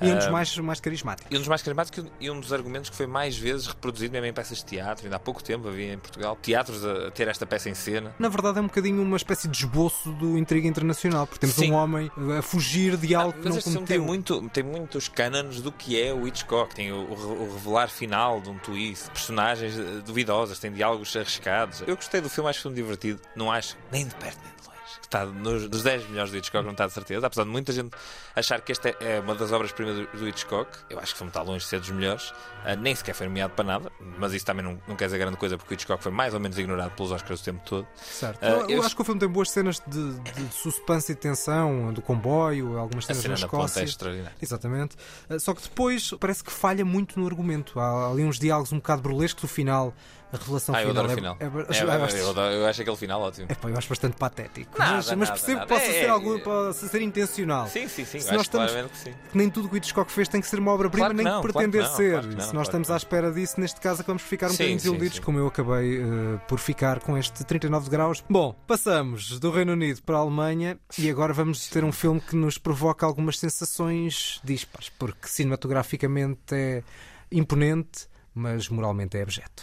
[0.00, 1.32] E um dos Ah, mais, mais carismáticos.
[1.32, 4.26] E um dos mais carismáticos e um dos argumentos que foi mais vezes reproduzido mesmo
[4.26, 5.04] em peças de teatro.
[5.06, 8.14] Ainda há pouco tempo havia em Portugal teatros a a ter esta peça em cena.
[8.18, 11.70] Na verdade, é um bocadinho uma espécie de esboço do intriga internacional, porque temos Sim.
[11.72, 14.04] um homem a fugir de algo que Mas não filme tem, cometeu.
[14.40, 16.74] muito, tem muitos cânones do que é o Hitchcock.
[16.74, 21.14] Tem o, o re- o revelar final de um twist, personagens eh, duvidosas, tem diálogos
[21.16, 21.82] arriscados.
[21.86, 23.20] Eu gostei do filme, acho que foi um divertido.
[23.36, 24.75] Não acho nem de perto nem de longe.
[25.08, 27.26] Que está nos, dos 10 melhores do Hitchcock, não está de certeza.
[27.26, 27.90] Apesar de muita gente
[28.34, 31.30] achar que esta é uma das obras-primas do, do Hitchcock, eu acho que o filme
[31.30, 32.34] está longe de ser dos melhores.
[32.64, 35.36] Ah, nem sequer foi nomeado para nada, mas isso também não, não quer dizer grande
[35.36, 37.86] coisa, porque o Hitchcock foi mais ou menos ignorado pelos Oscars o tempo todo.
[37.94, 38.38] Certo.
[38.42, 41.92] Ah, eu, eu acho que o filme tem boas cenas de, de suspense e tensão,
[41.92, 43.82] do comboio, algumas cenas cena na é Escócia.
[43.84, 44.36] extraordinária.
[44.42, 44.96] Exatamente.
[45.30, 47.78] Uh, Só que depois parece que falha muito no argumento.
[47.78, 49.94] Há ali uns diálogos um bocado burlescos no final.
[50.32, 51.04] A revelação Ah, eu final.
[51.04, 51.36] adoro o é- final.
[51.38, 53.46] é- É, eu eu, acho- eu adoro- eu acho aquele final ótimo.
[53.48, 54.76] Epá, eu acho bastante patético.
[54.78, 55.66] Nada, mas, mas percebo nada.
[55.66, 56.40] que possa É, ser, é, algo, é.
[56.40, 57.68] possa ser intencional.
[57.68, 58.18] Sim, sim, sim.
[58.18, 59.14] Se eu nós estamos, que sim.
[59.30, 61.40] que nem tudo que o Hitchcock fez tem que ser uma obra-prima, Claro nem não,
[61.42, 62.10] que claro pretender não, ser.
[62.12, 64.50] claro não, Se nós claro estamos à espera disso, neste caso acabamos por ficar um
[64.50, 68.24] Sim, bocadinho desiludidos, como eu acabei uh, por ficar com este 39 de graus.
[68.28, 72.34] Bom, passamos do Reino Unido para a Alemanha e agora vamos ter um filme que
[72.34, 76.82] nos provoca algumas sensações dispares, porque cinematograficamente é
[77.30, 79.62] imponente, mas moralmente é abjeto.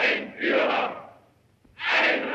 [0.00, 1.18] Ein Führer,
[1.90, 2.27] ein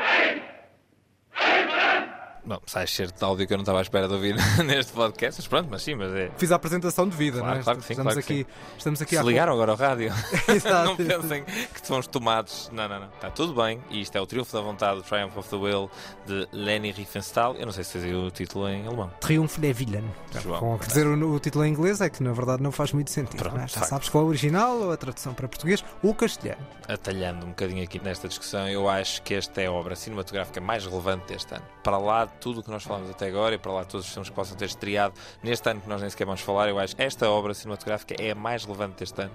[2.46, 5.40] Bom, sai certo de áudio que eu não estava à espera de ouvir neste podcast,
[5.40, 6.30] mas pronto, mas sim, mas é.
[6.36, 7.64] Fiz a apresentação de vida, Claro, não é?
[7.64, 10.12] claro que sim, estamos, claro que aqui, estamos aqui Se ligaram agora ao rádio.
[10.48, 10.84] Exato.
[10.84, 12.68] não pensem que são os tomados.
[12.72, 13.08] Não, não, não.
[13.08, 13.80] Está tudo bem.
[13.88, 15.90] E isto é o Triunfo da Vontade, o Triumph of the Will,
[16.26, 17.54] de Leni Riefenstahl.
[17.56, 19.10] Eu não sei se vocês o título em alemão.
[19.20, 20.04] Triunfo der Willen.
[20.42, 22.92] João, Com, quer dizer, o, o título em inglês é que na verdade não faz
[22.92, 23.38] muito sentido.
[23.38, 23.60] Pronto, é?
[23.68, 23.88] Já facto.
[23.88, 26.60] sabes qual é o original ou a tradução para português ou castelhano.
[26.86, 30.84] Atalhando um bocadinho aqui nesta discussão, eu acho que esta é a obra cinematográfica mais
[30.84, 31.64] relevante deste ano.
[31.82, 34.28] Para lá tudo o que nós falamos até agora e para lá todos os filmes
[34.28, 37.02] que possam ter estreado neste ano que nós nem sequer vamos falar, eu acho que
[37.02, 39.32] esta obra cinematográfica é a mais relevante deste ano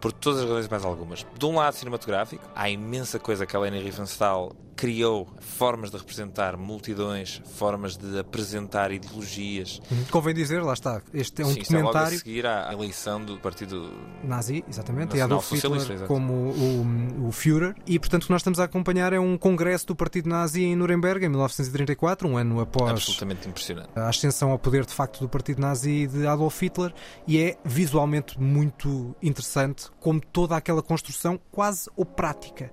[0.00, 1.26] por todas as razões mais algumas.
[1.38, 6.56] De um lado cinematográfico, há imensa coisa que a Leni Riefenstahl criou, formas de representar
[6.56, 9.78] multidões, formas de apresentar ideologias.
[10.10, 13.22] Convém dizer, lá está, este é um Sim, é logo a documentário seguir à eleição
[13.22, 13.92] do Partido
[14.24, 17.74] nazi, exatamente, e Adolf Hitler como o, o Führer.
[17.86, 20.74] E portanto o que nós estamos a acompanhar é um congresso do Partido Nazi em
[20.74, 23.90] Nuremberg em 1934, um ano após absolutamente impressionante.
[23.94, 26.94] a ascensão ao poder de facto do Partido Nazi de Adolf Hitler
[27.26, 32.70] e é visualmente muito interessante como toda aquela construção quase ou prática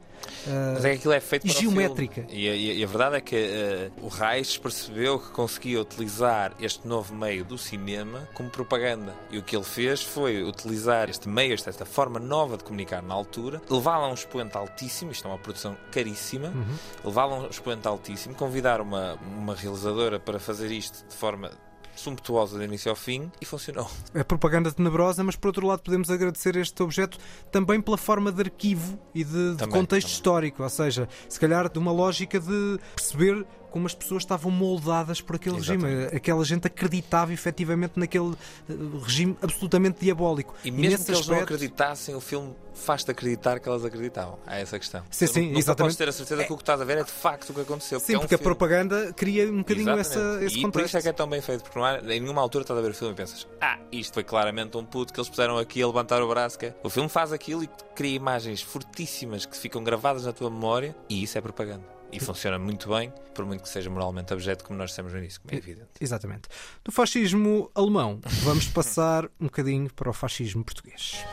[0.48, 2.26] uh, Mas é que aquilo é feito para geométrica.
[2.30, 6.88] E, a- e a- verdade é que eh, o Reich percebeu que conseguia utilizar este
[6.88, 9.14] novo meio do cinema como propaganda.
[9.30, 13.02] E o que ele fez foi utilizar este meio, esta, esta forma nova de comunicar
[13.04, 16.76] na altura, levá-la a um expoente altíssimo, isto é uma produção caríssima, Uhum.
[17.06, 21.52] levá-la a um expoente altíssimo, convidar uma, uma realizadora para fazer isto de forma
[22.00, 23.90] sumptuosa de início ao fim e funcionou.
[24.14, 27.18] É propaganda tenebrosa, mas por outro lado podemos agradecer este objeto
[27.52, 30.16] também pela forma de arquivo e de, de Também, contexto também.
[30.16, 33.46] histórico, ou seja, se calhar de uma lógica de perceber
[33.78, 35.96] como as pessoas estavam moldadas por aquele Exatamente.
[35.96, 36.18] regime.
[36.18, 38.34] Aquela gente acreditava efetivamente naquele
[38.68, 40.56] eh, regime absolutamente diabólico.
[40.64, 44.40] E mesmo nesse que eles não acreditassem, o filme faz-te acreditar que elas acreditavam.
[44.48, 45.04] Há essa questão.
[45.12, 45.78] Sim, sim, nunca exatamente.
[45.78, 47.62] podes ter a certeza que o que estás a ver é de facto o que
[47.62, 48.00] aconteceu.
[48.00, 50.88] Sim, é um porque a propaganda cria um bocadinho essa, esse e por contexto.
[50.88, 52.82] isso é que é tão bem feito, porque não há, em nenhuma altura estás a
[52.82, 55.82] ver o filme e pensas, ah, isto foi claramente um puto que eles puseram aqui
[55.82, 56.58] a levantar o braço.
[56.58, 56.76] que é-".
[56.84, 61.22] O filme faz aquilo e cria imagens fortíssimas que ficam gravadas na tua memória e
[61.24, 61.97] isso é propaganda.
[62.12, 65.42] E funciona muito bem, por muito que seja moralmente abjeto, como nós dissemos no início,
[65.42, 65.90] como é evidente.
[66.00, 66.48] Exatamente.
[66.84, 71.24] Do fascismo alemão, vamos passar um bocadinho para o fascismo português.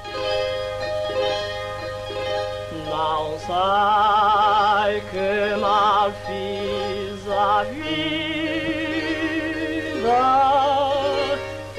[2.91, 7.85] Não sei que mal fiz a vida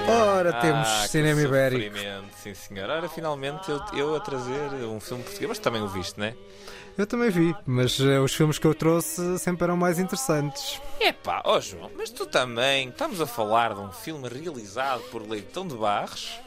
[0.07, 1.97] Ora, temos Ah, cinema ibérico.
[2.45, 2.91] Sim, senhor.
[2.91, 6.35] Ora, finalmente eu, eu a trazer um filme português, mas também o viste, não é?
[6.99, 10.79] Eu também vi, mas eh, os filmes que eu trouxe sempre eram mais interessantes.
[11.01, 15.67] Epá, ó João, mas tu também estamos a falar de um filme realizado por Leitão
[15.67, 16.39] de Barros,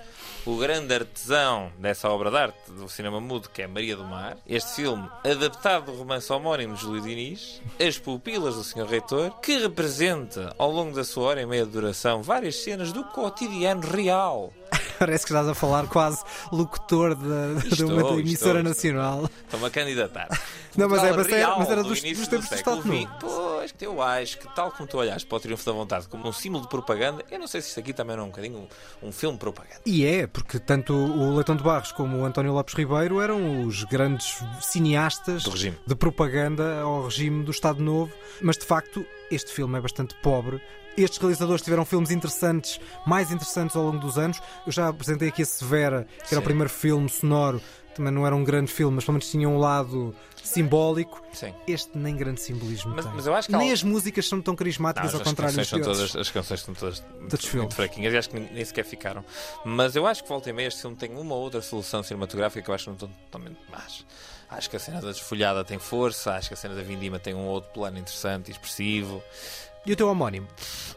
[0.46, 4.38] o grande artesão dessa obra de arte do cinema mudo que é Maria do Mar.
[4.48, 8.86] Este filme, adaptado do romance homónimo de Júlio Diniz, As Pupilas do Sr.
[8.86, 13.04] Reitor, que representa, ao longo da sua hora e meia de duração, várias cenas do
[13.04, 14.54] cotidiano real.
[15.00, 18.64] Parece que estás a falar quase locutor de, de uma emissora estou.
[18.64, 19.30] nacional.
[19.46, 20.28] Estou-me a candidatar.
[20.78, 22.78] Não, mas é- mas era- real mas era do dos- início dos tempos do século
[22.78, 23.12] Estado XX.
[23.20, 26.28] Pois, que eu acho que tal como tu olhaste para o Triunfo da Vontade como
[26.28, 28.68] um símbolo de propaganda, eu não sei se isto aqui também não é um bocadinho
[29.02, 29.82] um, um filme de propaganda.
[29.86, 33.84] E é, porque tanto o Leitão de Barros como o António Lopes Ribeiro eram os
[33.86, 35.78] grandes cineastas Do regime.
[35.86, 40.62] de propaganda ao regime do Estado Novo, mas de facto este filme é bastante pobre.
[40.96, 44.42] Estes realizadores tiveram filmes interessantes, mais interessantes ao longo dos anos.
[44.66, 46.46] Eu já apresentei aqui a Severa, que era o Sim.
[46.46, 47.62] primeiro filme sonoro.
[47.98, 51.22] Também não era um grande filme, mas pelo menos tinha um lado simbólico.
[51.34, 51.54] Sim.
[51.68, 53.14] Este nem grande simbolismo Mas- tem.
[53.16, 55.56] mas eu acho que há nem um- as músicas são tão carismáticas, Não, ao contrário
[55.56, 59.26] dos todas, as canções são todas muito, muito fraquinhas e acho que nem, sequer ficaram.
[59.66, 62.62] Mas eu acho que volta e meia este filme tem uma ou outra solução cinematográfica
[62.62, 64.06] que eu acho que não estão totalmente más.
[64.50, 67.34] Acho que a cena da desfolhada tem força, acho que a cena da vindima tem
[67.34, 69.22] um outro plano interessante e expressivo.
[69.86, 70.48] E o teu homónimo?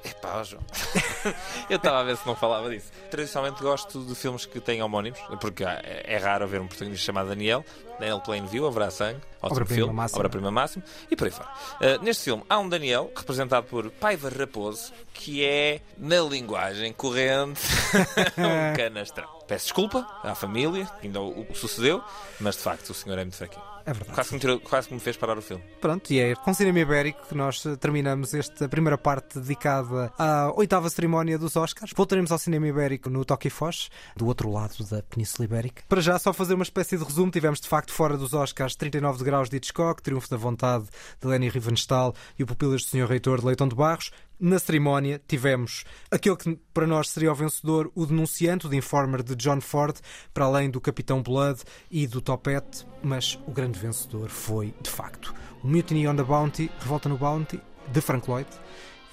[0.05, 0.63] Epá, ó, João.
[1.69, 2.91] eu estava a ver se não falava disso.
[3.11, 7.65] Tradicionalmente gosto de filmes que têm homónimos, porque é raro haver um protagonista chamado Daniel.
[7.99, 10.19] Daniel Plainview, Haverá Sangue, ótimo Obra-prima filme, máxima.
[10.21, 11.51] obra-prima máxima, e por aí fora.
[11.83, 17.61] Ah, neste filme há um Daniel, representado por Paiva Raposo, que é, na linguagem corrente,
[18.39, 19.29] um canastrão.
[19.47, 22.03] Peço desculpa à família, que ainda o o sucedeu,
[22.41, 23.63] mas de facto o senhor é muito fraquinho.
[23.85, 24.15] É verdade.
[24.15, 25.65] Quase que, me tirou- quase que me fez parar o filme.
[25.81, 30.89] Pronto, e é com Cinema Ibérico que nós terminamos esta primeira parte dedicada à oitava
[30.91, 31.93] cerimónia dos Oscars.
[31.95, 35.83] Voltaremos ao Cinema Ibérico no Toque e Foz, do outro lado da Península Ibérica.
[35.89, 39.25] Para já, só fazer uma espécie de resumo, tivemos de facto fora dos Oscars 39
[39.25, 40.87] graus de Hitchcock, Triunfo da Vontade
[41.21, 43.07] de Leni Riefenstahl e o Pupilas do Sr.
[43.07, 44.11] Reitor de Leitão de Barros.
[44.39, 49.35] Na cerimónia tivemos aquele que para nós seria o vencedor, o Denunciante, o Informer de
[49.35, 49.99] John Ford,
[50.33, 55.35] para além do Capitão Blood e do Topete, mas o grande vencedor foi, de facto,
[55.63, 57.61] o Mutiny on the Bounty, Revolta no Bounty,
[57.93, 58.49] de Frank Lloyd.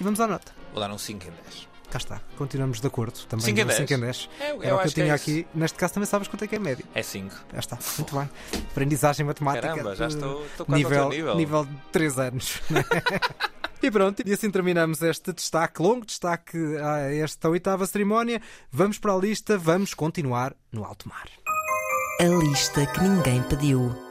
[0.00, 0.52] E vamos à nota.
[0.72, 1.67] Vou dar um 5 em 10.
[1.90, 3.18] Cá está, continuamos de acordo.
[3.26, 3.78] Também 5 em no 10.
[3.88, 4.28] 5 em 10.
[4.40, 5.14] É, eu Era o que eu é tinha isso.
[5.30, 5.46] aqui.
[5.54, 6.84] Neste caso também sabes quanto é que é médio.
[6.94, 7.34] É 5.
[7.52, 8.30] Já está, muito bem.
[8.70, 9.68] Aprendizagem matemática.
[9.68, 11.34] Caramba, já estou- estou quase nível, nível.
[11.36, 12.60] nível de 3 anos.
[12.70, 12.84] né?
[13.80, 18.42] E pronto, e assim terminamos este destaque, longo destaque a esta oitava cerimónia.
[18.72, 21.28] Vamos para a lista, vamos continuar no alto mar.
[22.20, 24.07] A lista que ninguém pediu.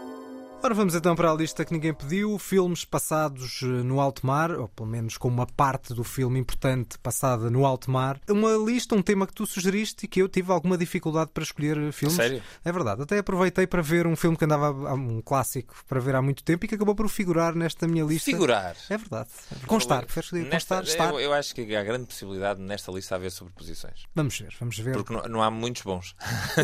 [0.67, 4.51] Ora, vamos então para a lista que ninguém pediu: filmes passados eh, no alto mar,
[4.51, 8.19] ou pelo menos com uma parte do filme importante passada no alto mar.
[8.27, 11.77] Uma lista, um tema que tu sugeriste e que eu tive alguma dificuldade para escolher
[11.77, 12.17] eh, filmes.
[12.17, 12.43] Sério?
[12.65, 13.01] É verdade.
[13.01, 16.65] Até aproveitei para ver um filme que andava, um clássico, para ver há muito tempo
[16.65, 18.29] e que acabou por figurar nesta minha lista.
[18.29, 18.75] Figurar?
[18.89, 19.29] É verdade.
[19.67, 21.13] Constar, preferes dizer Nesta- constar, estar.
[21.13, 24.03] Eu, eu acho que há grande possibilidade nesta lista haver sobreposições.
[24.13, 24.91] Vamos ver, vamos ver.
[24.95, 26.13] Porque não, não há muitos bons.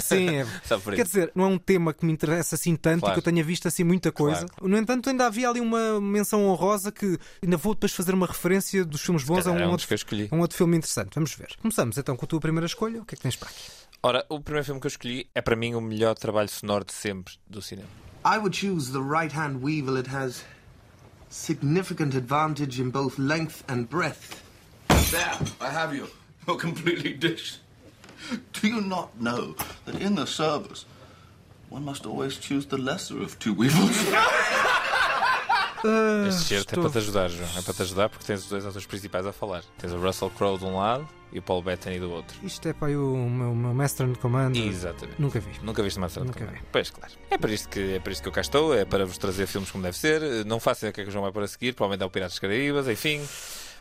[0.01, 0.45] Sim, é.
[0.93, 3.13] Quer dizer, não é um tema que me interessa assim tanto e Claro.
[3.13, 4.45] que eu tenha visto assim muita coisa.
[4.61, 8.83] No entanto, ainda havia ali uma menção honrosa que ainda vou depois fazer uma referência
[8.83, 9.87] dos filmes bons a é um, outro,
[10.31, 11.11] a um outro filme interessante.
[11.15, 11.55] Vamos ver.
[11.61, 13.01] Começamos então com a tua primeira escolha.
[13.01, 13.63] O que é que tens para aqui?
[14.01, 16.93] Ora, o primeiro filme que eu escolhi é para mim o melhor trabalho sonoro de
[16.93, 17.87] sempre do cinema.
[18.25, 19.97] I would choose the right hand weevil.
[19.97, 20.43] It has
[21.29, 24.41] significant advantage in both length and breadth.
[25.11, 26.07] There, I have you.
[26.47, 27.59] You're completely dished.
[28.53, 30.85] Do you not know that in the service,
[31.73, 33.95] one must always choose the lesser of two weevils?
[36.29, 37.49] Este certo estou- é para te ajudar, João.
[37.57, 39.63] É para te ajudar porque tens os dois atores principais a falar.
[39.77, 42.37] Tens o Russell Crowe de um lado e o Paul Bettany do outro.
[42.41, 44.65] Isto é para o meu, meu Master and Commander.
[44.65, 45.21] Exatamente.
[45.21, 45.51] Nunca vi.
[45.61, 46.57] Nunca viste Master Nunca vi.
[46.71, 47.11] Pois, claro.
[47.29, 49.45] É para, isto que, é para isto que eu cá estou, é para vos trazer
[49.45, 50.45] filmes como deve ser.
[50.45, 52.31] Não façam o que é que o João vai para seguir, provavelmente é o Piratas
[52.33, 53.21] dos Caraíbas, enfim.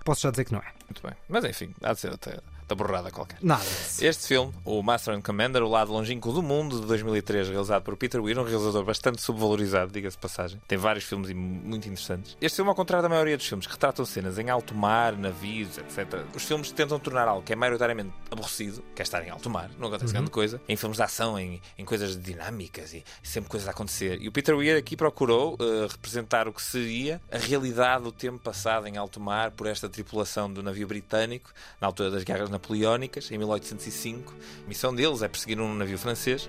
[0.05, 0.73] Posso já dizer que não é.
[0.89, 1.13] Muito bem.
[1.29, 3.39] Mas enfim, há de ser outra, outra borrada qualquer.
[3.43, 3.63] Nada.
[4.01, 7.97] Este filme, o Master and Commander, o lado longínquo do mundo, de 2003, realizado por
[7.97, 10.61] Peter Weir, um realizador bastante subvalorizado, diga-se passagem.
[10.67, 12.37] Tem vários filmes muito interessantes.
[12.41, 15.79] Este filme, ao contrário da maioria dos filmes, que retratam cenas em alto mar, navios,
[15.79, 16.25] etc.
[16.35, 19.71] Os filmes tentam tornar algo que é maioritariamente aborrecido, que é estar em alto mar,
[19.79, 20.13] não acontece Uhum.
[20.13, 24.21] grande coisa, em filmes de ação, em, em coisas dinâmicas e sempre coisas a acontecer.
[24.21, 28.39] E o Peter Weir aqui procurou eh, representar o que seria a realidade do tempo
[28.39, 33.31] passado em alto mar por esta tripulação do navio britânico, na altura das guerras napoleónicas,
[33.31, 34.33] em 1805.
[34.65, 36.49] A missão deles é perseguir um navio francês.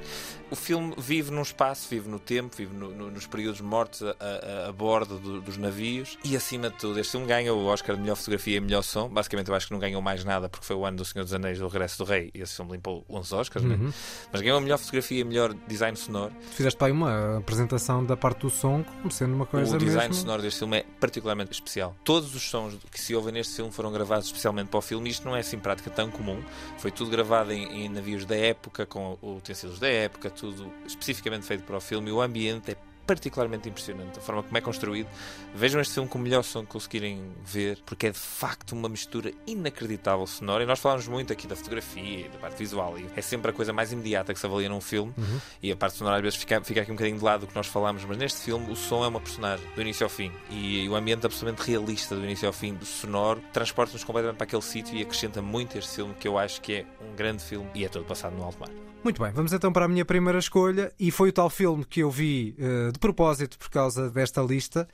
[0.51, 4.15] O filme vive num espaço, vive no tempo, vive no- no- nos períodos mortos a,
[4.19, 6.17] a- a bordo do- dos navios.
[6.23, 9.09] E acima de tudo, este filme ganha o Oscar de melhor fotografia e melhor som.
[9.09, 11.33] Basicamente, eu acho que não ganhou mais nada porque foi o ano do Senhor dos
[11.33, 13.75] Anéis, do Regresso do Rei, e esse filme limpou 11 Oscars, né?
[13.75, 13.91] Uhum.
[14.31, 16.31] mas ganhou a melhor fotografia e melhor design sonoro.
[16.51, 20.09] Fizeste para aí uma apresentação da parte do som como sendo uma coisa o design
[20.09, 20.21] mesmo...
[20.21, 21.95] sonoro deste filme é particularmente especial.
[22.03, 25.09] Todos os sons que se ouvem neste filme foram gravados especialmente para o filme.
[25.09, 26.41] Isto não é assim prática tão comum.
[26.77, 31.63] Foi tudo gravado em, em navios da época, com utensílios da época, tudo especificamente feito
[31.63, 32.11] para o filme.
[32.11, 35.07] O ambiente é particularmente impressionante, a forma como é construído.
[35.53, 38.89] Vejam este filme com o melhor som que conseguirem ver, porque é de facto uma
[38.89, 40.63] mistura inacreditável sonora.
[40.63, 43.53] E nós falamos muito aqui da fotografia e da parte visual, e é sempre a
[43.53, 45.13] coisa mais imediata que se avalia num filme.
[45.17, 45.39] Uhum.
[45.61, 47.55] E a parte sonora às vezes fica, fica aqui um bocadinho de lado do que
[47.55, 50.31] nós falamos, mas neste filme o som é uma personagem, do início ao fim.
[50.49, 54.61] E o ambiente absolutamente realista, do início ao fim, do sonoro, transporta-nos completamente para aquele
[54.61, 57.85] sítio e acrescenta muito este filme, que eu acho que é um grande filme e
[57.85, 58.92] é todo passado no alto mar.
[59.03, 61.99] Muito bem, vamos então para a minha primeira escolha e foi o tal filme que
[61.99, 64.87] eu vi eh, de propósito por causa desta lista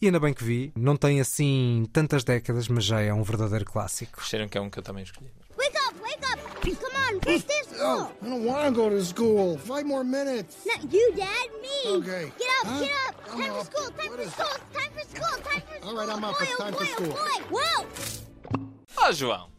[0.00, 0.72] e ainda bem que vi.
[0.76, 4.16] Não tem assim tantas décadas, mas já é um verdadeiro clássico.
[4.16, 5.30] Perceberam que é um que eu também escolhi.
[5.56, 6.42] Wake up, wake up!
[6.60, 8.12] Come on, day of school!
[8.20, 9.58] I don't want to go to school.
[9.58, 10.56] Five more minutes.
[10.66, 11.98] Not you, Dad, me!
[11.98, 12.32] Okay.
[12.36, 12.80] Get up, Huh?
[12.80, 13.14] get up!
[13.30, 13.58] I'm time up.
[13.58, 15.88] for school, time for school, time for school, time for school!
[15.88, 16.36] All right, I'm up.
[16.36, 17.16] Boy, It's oh time boy, for school.
[17.16, 17.60] Oh boy.
[17.60, 19.06] Whoa!
[19.08, 19.52] Oh, João!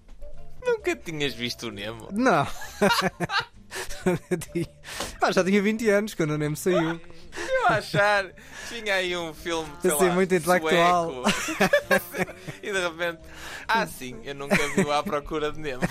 [0.66, 2.10] Nunca tinhas visto o Nemo?
[2.12, 2.46] Não!
[5.22, 7.00] ah, já tinha 20 anos quando o Nemo saiu.
[7.38, 8.32] Eu a achar
[8.70, 11.24] tinha aí um filme sei Assim, lá, muito intelectual.
[12.62, 13.20] e de repente,
[13.68, 15.82] ah sim, eu nunca vi o à procura de Nemo.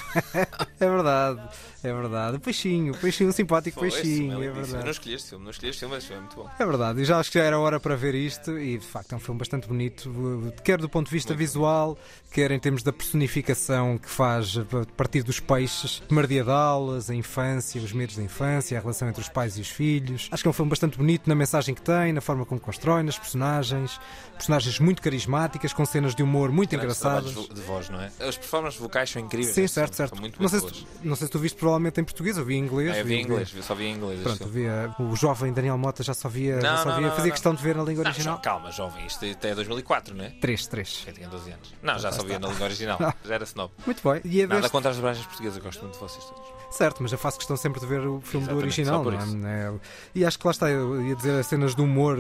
[0.81, 1.41] É verdade,
[1.83, 2.39] é verdade.
[2.39, 4.47] Peixinho, peixinho, um simpático esse filme peixinho, é.
[4.47, 4.91] Eu não verdade.
[4.91, 6.51] escolhi este filme, não escolhi este filme, mas é muito bom.
[6.59, 9.13] É verdade, e já acho que já era hora para ver isto, e de facto
[9.13, 10.11] é um filme bastante bonito,
[10.65, 11.97] quer do ponto de vista visual,
[12.31, 14.65] quer em termos da personificação que faz a
[14.97, 19.57] partir dos peixes, primordial-aulas, a infância, os medos da infância, a relação entre os pais
[19.59, 20.29] e os filhos.
[20.31, 23.03] Acho que é um filme bastante bonito na mensagem que tem, na forma como constrói,
[23.03, 24.01] nas personagens,
[24.35, 27.35] personagens muito carismáticas, com cenas de humor muito Grandes engraçadas.
[27.49, 28.11] de voz, não é?
[28.21, 29.55] As performances vocais são incríveis.
[29.55, 30.19] Sim, certo, certo.
[30.19, 32.55] Muito Não sei, se, tu- não sei se tu viste provavelmente em português, eu vi
[32.55, 32.93] em inglês.
[32.93, 34.21] Ah, eu vi em inglês, só vi em inglês.
[34.23, 37.17] Pronto, via o jovem Daniel Mota já só via, já Não, só não, via não,
[37.17, 38.37] fazia questão de ver na língua original.
[38.37, 40.31] jo- calma, jovem, isto até é 2004, não é?
[40.41, 41.05] 3, 3.
[41.07, 41.75] Eu tinha 12 anos.
[41.83, 42.99] Não, já Já só via na língua original.
[43.25, 43.71] Já era snob.
[43.85, 44.21] Muito bem.
[44.25, 46.62] E é Nada deste- contra as dobragens portuguesas, eu gosto muito de vocês todos.
[46.73, 49.05] Certo, mas eu faço questão sempre de ver o filme do original.
[49.05, 49.67] não é?
[49.69, 49.73] É,
[50.15, 52.19] E acho que lá está, eu ia dizer as cenas do humor,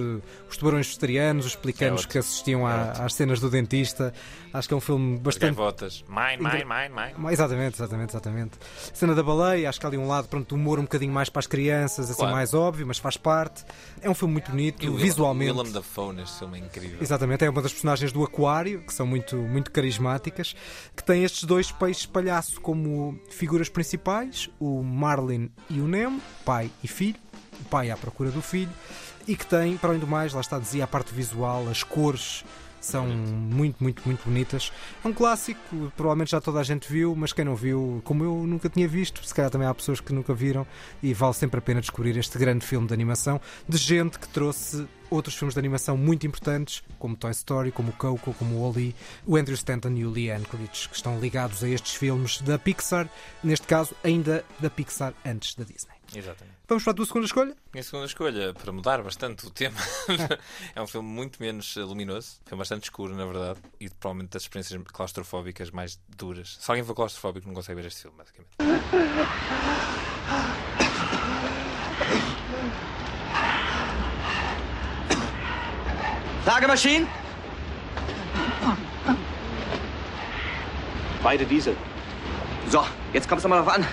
[0.49, 4.13] os tubarões vegetarianos, os pelicanos É que assistiam à- às cenas do dentista.
[4.55, 5.45] Acho que é um filme As bastante.
[5.57, 6.05] gaivotas.
[6.09, 7.33] Mine, mine, mine, mine.
[7.33, 8.59] Exatamente, exatamente, exatamente.
[8.93, 11.41] Cena da baleia, acho que há ali um lado pronto, humor um bocadinho mais para
[11.41, 12.35] as crianças, assim Claro.
[12.35, 13.65] mais óbvio, mas faz parte.
[14.01, 15.53] É um filme muito bonito, E o visualmente.
[15.53, 16.99] Willem Dafoe neste filme é incrível.
[17.01, 20.55] Exatamente, é uma das personagens do Aquário, que são muito, muito carismáticas,
[20.95, 26.71] que tem estes dois peixes palhaço como figuras principais, o Marlin e o Nemo, pai
[26.83, 27.17] e filho,
[27.61, 28.71] o pai à procura do filho,
[29.27, 32.45] e que tem, para além do mais, lá está, dizia a parte visual, as cores
[32.85, 34.73] são muito, muito, muito bonitas.
[35.05, 38.47] É um clássico, provavelmente já toda a gente viu, mas quem não viu, como eu
[38.47, 40.67] nunca tinha visto, se calhar também há pessoas que nunca viram,
[41.03, 44.87] e vale sempre a pena descobrir este grande filme de animação de gente que trouxe
[45.13, 48.95] outros filmes de animação muito importantes, como Toy Story, como o Coco, como o Wall-E,
[49.27, 53.09] o Andrew Stanton e o Lee Anchorage, que estão ligados a estes filmes da Pixar,
[53.45, 55.95] neste caso ainda da Pixar antes da Disney.
[56.15, 56.57] Exatamente.
[56.69, 57.57] Vamos para a tua segunda escolha?
[57.73, 59.79] Minha segunda escolha, para mudar bastante o tema,
[60.75, 64.43] é um filme muito menos luminoso, um filme bastante escuro, na verdade, e provavelmente das
[64.43, 66.59] experiências claustrofóbicas mais duras.
[66.61, 68.53] Se alguém for claustrofóbico, não consegue ver este filme, basicamente.
[76.47, 77.07] Lagermaschinen?
[81.23, 81.77] Beide Diesel.
[82.69, 83.85] So, jetzt kommt es mal drauf an.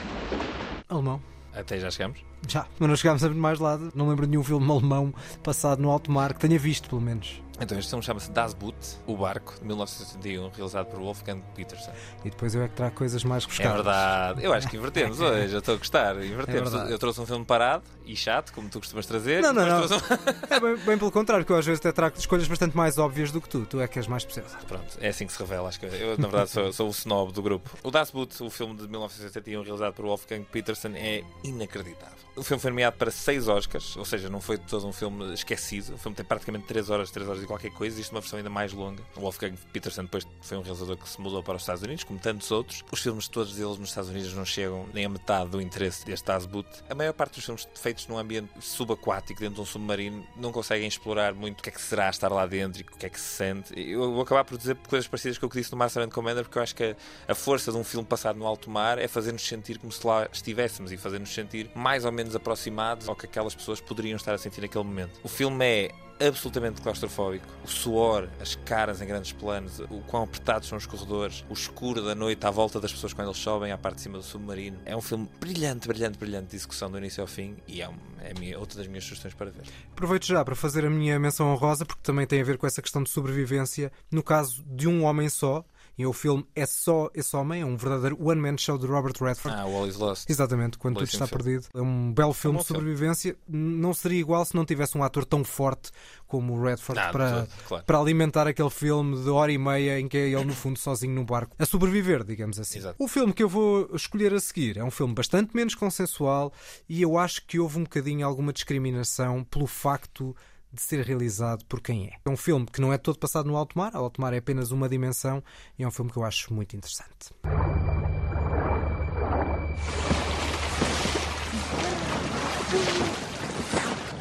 [0.88, 1.22] Alemão.
[1.54, 2.20] Até já chegamos?
[2.48, 3.92] Já, mas não chegámos a muito mais lado.
[3.94, 7.42] Não lembro de nenhum filme alemão passado no alto mar que tenha visto, pelo menos.
[7.62, 11.92] Então, este filme chama-se Das Boot, O Barco, de 1961, realizado por Wolfgang Peterson.
[12.24, 13.76] E depois eu é que trago coisas mais É rebuscadas.
[13.76, 14.44] verdade.
[14.44, 15.54] Eu acho que invertemos hoje.
[15.54, 16.16] Eu estou a gostar.
[16.18, 16.72] É Invertemos.
[16.72, 16.92] verdade.
[16.92, 19.42] eu trouxe um filme parado e chato, como tu costumas trazer.
[19.42, 19.86] Não, não, não.
[19.86, 19.90] um-
[20.50, 23.32] É bem, bem pelo contrário, que eu às vezes até trago escolhas bastante mais óbvias
[23.32, 23.66] do que tu.
[23.66, 24.46] Tu é que és mais especial.
[24.68, 25.68] Pronto, é assim que se revela.
[25.70, 27.70] Acho que eu, na verdade, sou, sou o snob do grupo.
[27.84, 32.18] O Das Boot, o filme de 1971, realizado por Wolfgang Peterson, é inacreditável.
[32.40, 35.96] O filme foi nomeado para seis Oscars, ou seja, não foi todo um filme esquecido.
[35.96, 37.98] O filme tem praticamente 3 horas, 3 horas e qualquer coisa.
[37.98, 39.04] Existe uma versão ainda mais longa.
[39.18, 42.18] O Wolfgang Peterson depois foi um realizador que se mudou para os Estados Unidos, como
[42.18, 42.82] tantos outros.
[42.90, 46.26] Os filmes todos eles nos Estados Unidos não chegam nem a metade do interesse deste
[46.26, 46.66] Das Boot.
[46.90, 50.88] A maior parte dos filmes feitos num ambiente subaquático, dentro de um submarino, não conseguem
[50.88, 53.20] explorar muito o que é que será estar lá dentro e o que é que
[53.20, 53.74] se sente.
[53.78, 56.46] Eu vou acabar por dizer coisas parecidas com o que disse no Master and Commander,
[56.46, 56.96] porque eu acho que a,
[57.28, 60.26] a força de um filme passado no alto mar é fazer-nos sentir como se lá
[60.32, 64.38] estivéssemos e fazer-nos sentir mais ou menos aproximados ao que aquelas pessoas poderiam estar a
[64.38, 65.20] sentir naquele momento.
[65.24, 67.46] O filme é absolutamente claustrofóbico.
[67.64, 72.04] O suor, as caras em grandes planos, o quão apertados são os corredores, o escuro
[72.04, 74.78] da noite à volta das pessoas quando eles sobem à parte de cima do submarino.
[74.86, 77.90] É um filme brilhante, brilhante, brilhante de execução do início ao fim e é,
[78.22, 79.64] é minha- outra das minhas sugestões para ver.
[79.94, 82.82] Aproveito já para fazer a minha menção honrosa, porque também tem a ver com essa
[82.82, 83.90] questão de sobrevivência.
[84.12, 85.64] No caso de um homem só,
[86.00, 89.58] e o filme é só esse homem, é um verdadeiro one-man show de Robert Redford.
[89.60, 90.30] Ah, All is Lost.
[90.30, 91.44] Exatamente, quando tudo está filme.
[91.44, 91.68] perdido.
[91.74, 93.36] É um belo filme bom de sobrevivência.
[93.46, 95.92] Não seria igual se não tivesse um ator tão forte
[96.26, 97.84] como o Redford Ah, de para, todo, claro.
[97.84, 101.14] para alimentar aquele filme de hora e meia em que é ele, no fundo, sozinho
[101.14, 102.80] no barco, a sobreviver, digamos assim.
[102.98, 106.54] O filme que eu vou escolher a seguir é um filme bastante menos consensual
[106.88, 110.34] e eu acho que houve um bocadinho alguma discriminação pelo facto
[110.72, 112.18] de ser realizado por quem é.
[112.24, 114.38] É um filme que não é todo passado no alto mar, o alto mar é
[114.38, 115.44] apenas uma dimensão
[115.78, 117.34] e é um filme que eu acho muito interessante.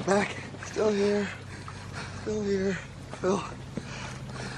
[0.06, 0.34] Back.
[0.66, 1.28] Still here.
[2.22, 2.78] Still here.
[3.20, 3.42] Phil.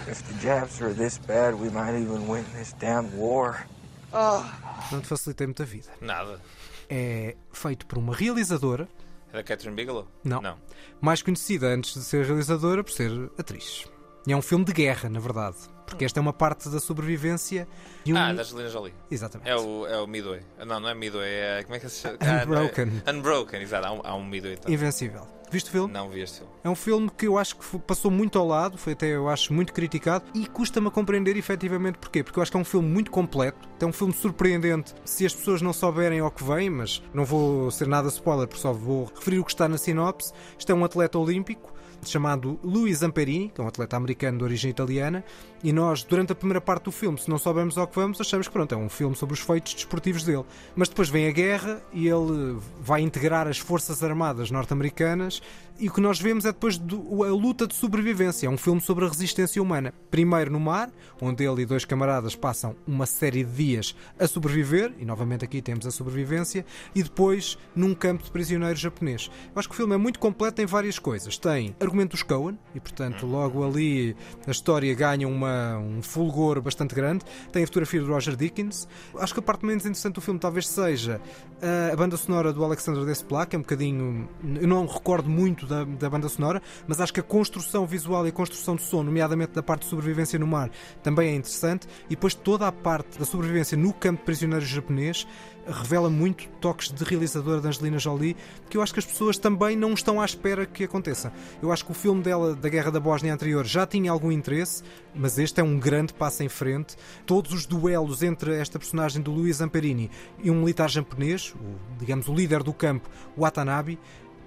[0.07, 3.67] If the Japs are this bad, we might even win this damn war.
[4.13, 4.89] Ah.
[4.93, 5.89] Não te facilitei muita vida.
[6.01, 6.41] Nada.
[6.89, 8.89] É feito por uma realizadora,
[9.33, 10.07] Da Catherine Bigelow?
[10.25, 10.41] Não.
[10.41, 10.59] Não.
[11.01, 13.85] mais conhecida antes de ser realizadora por ser atriz.
[14.27, 15.57] E é um filme de guerra, na verdade,
[15.87, 17.67] porque esta é uma parte da sobrevivência
[18.05, 18.17] de um.
[18.19, 18.93] Ah, da Angelina Jolie.
[19.11, 19.49] Exatamente.
[19.49, 20.43] É o, é o Midway.
[20.67, 21.63] Não, não é Midway, é.
[21.63, 22.19] Como é que se chama?
[22.21, 23.03] Ah, não é- Unbroken.
[23.09, 23.87] Unbroken, exato.
[23.87, 24.57] Há um, há um Midway.
[24.57, 24.75] também.
[24.75, 25.27] Invencível.
[25.51, 25.93] Viste o filme?
[25.93, 26.53] Não vi este filme.
[26.63, 29.53] É um filme que eu acho que passou muito ao lado, foi até eu acho
[29.53, 32.23] muito criticado e custa-me a compreender efetivamente porquê.
[32.23, 35.35] Porque eu acho que é um filme muito completo, é um filme surpreendente se as
[35.35, 39.07] pessoas não souberem ao que vem, mas não vou ser nada spoiler, porque só vou
[39.07, 40.33] referir o que está na sinopse.
[40.57, 41.73] Isto é um atleta olímpico
[42.09, 45.25] chamado Luis Zamperini, que é um atleta americano de origem italiana,
[45.63, 48.49] e nós, durante a primeira parte do filme, se não soubermos ao que vamos, achamos
[48.49, 50.45] que pronto, é um filme sobre os feitos desportivos dele.
[50.75, 55.43] Mas depois vem a guerra e ele vai integrar as Forças Armadas norte-americanas
[55.79, 58.47] e o que nós vemos é depois do- a luta de sobrevivência.
[58.47, 59.93] É um filme sobre a resistência humana.
[60.11, 60.91] Primeiro no mar,
[61.21, 65.63] onde ele e dois camaradas passam uma série de dias a sobreviver, e novamente aqui
[65.63, 66.65] temos a sobrevivência,
[66.95, 69.31] e depois num campo de prisioneiros japonês.
[69.55, 71.39] Eu acho que o filme é muito completo em várias coisas.
[71.39, 74.17] Tem argumento dos Coen, e portanto logo ali
[74.47, 77.25] a história ganha uma, um fulgor bastante grande.
[77.53, 78.89] Tem a fotografia do Roger Dickens.
[79.19, 81.21] Acho que a parte menos interessante do filme talvez seja
[81.63, 84.29] a, a banda sonora do Alexander Desplat, que é um bocadinho.
[84.61, 88.31] Eu não recordo muito da, da banda sonora, mas acho que a construção visual e
[88.31, 90.71] a construção de som, nomeadamente da parte de sobrevivência no mar,
[91.03, 91.87] também é interessante.
[92.07, 95.27] E depois toda a parte da sobrevivência no campo de prisioneiros japonês
[95.67, 98.37] revela muito toques de realizadora da Angelina Jolie
[98.69, 101.33] que eu acho que as pessoas também não estão à espera que aconteça.
[101.63, 104.83] Eu acho que o filme dela da Guerra da Bósnia anterior já tinha algum interesse,
[105.15, 106.97] mas este é um grande passo em frente.
[107.27, 110.11] Todos os duelos entre esta personagem do Luis Zamperini
[110.43, 113.99] e um militar japonês, o, digamos o líder do campo, Watanabe,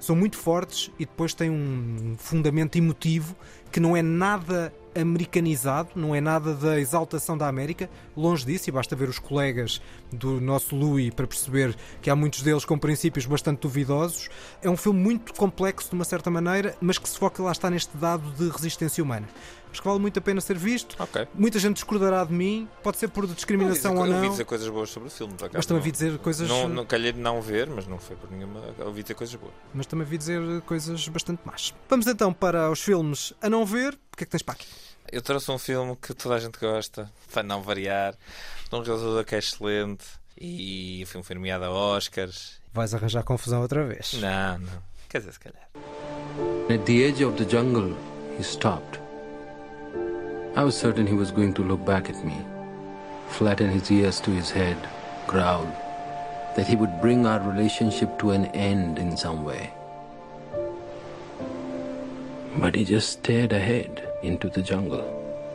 [0.03, 3.35] são muito fortes e depois tem um fundamento emotivo
[3.71, 8.71] que não é nada americanizado, não é nada da exaltação da América, longe disso, e
[8.71, 9.81] basta ver os colegas
[10.11, 14.29] do nosso Louis para perceber que há muitos deles com princípios bastante duvidosos.
[14.61, 17.69] É um filme muito complexo de uma certa maneira, mas que se foca lá está
[17.69, 19.27] neste dado de resistência humana.
[19.71, 20.95] Acho que vale muito a pena ser visto.
[21.01, 21.27] Ok.
[21.33, 24.29] Muita gente discordará de mim, pode ser por discriminação Eu ou ouvi não.
[24.29, 25.49] dizer coisas boas sobre o filme, acaso.
[25.51, 28.15] Mas também Não- vi dizer coisas- Não, não calhei de não ver, mas não foi
[28.15, 28.61] por nenhuma.
[28.85, 29.51] Ouvi dizer coisas boas.
[29.73, 31.73] Mas também vi dizer coisas bastante más.
[31.89, 33.97] Vamos então para os filmes a não ver.
[34.13, 34.67] O que é que tens para aqui?
[35.11, 38.13] Eu trouxe um filme que toda a gente gosta, para não variar,
[38.69, 40.05] de um realizador que é excelente
[40.39, 42.59] e o filme foi nomeado a Oscars.
[42.71, 44.13] Vais arranjar confusão outra vez.
[44.13, 44.83] Não, não.
[45.09, 45.67] Quer dizer, se calhar.
[46.69, 47.97] At the edge of the jungle,
[48.37, 48.99] he stopped.
[50.55, 52.39] I was certain he was going to look back at me,
[53.29, 54.77] flatten his ears to his head,
[55.25, 55.65] growl,
[56.55, 59.73] that he would bring our relationship to an end in some way.
[62.59, 65.03] But he just stared ahead into the jungle.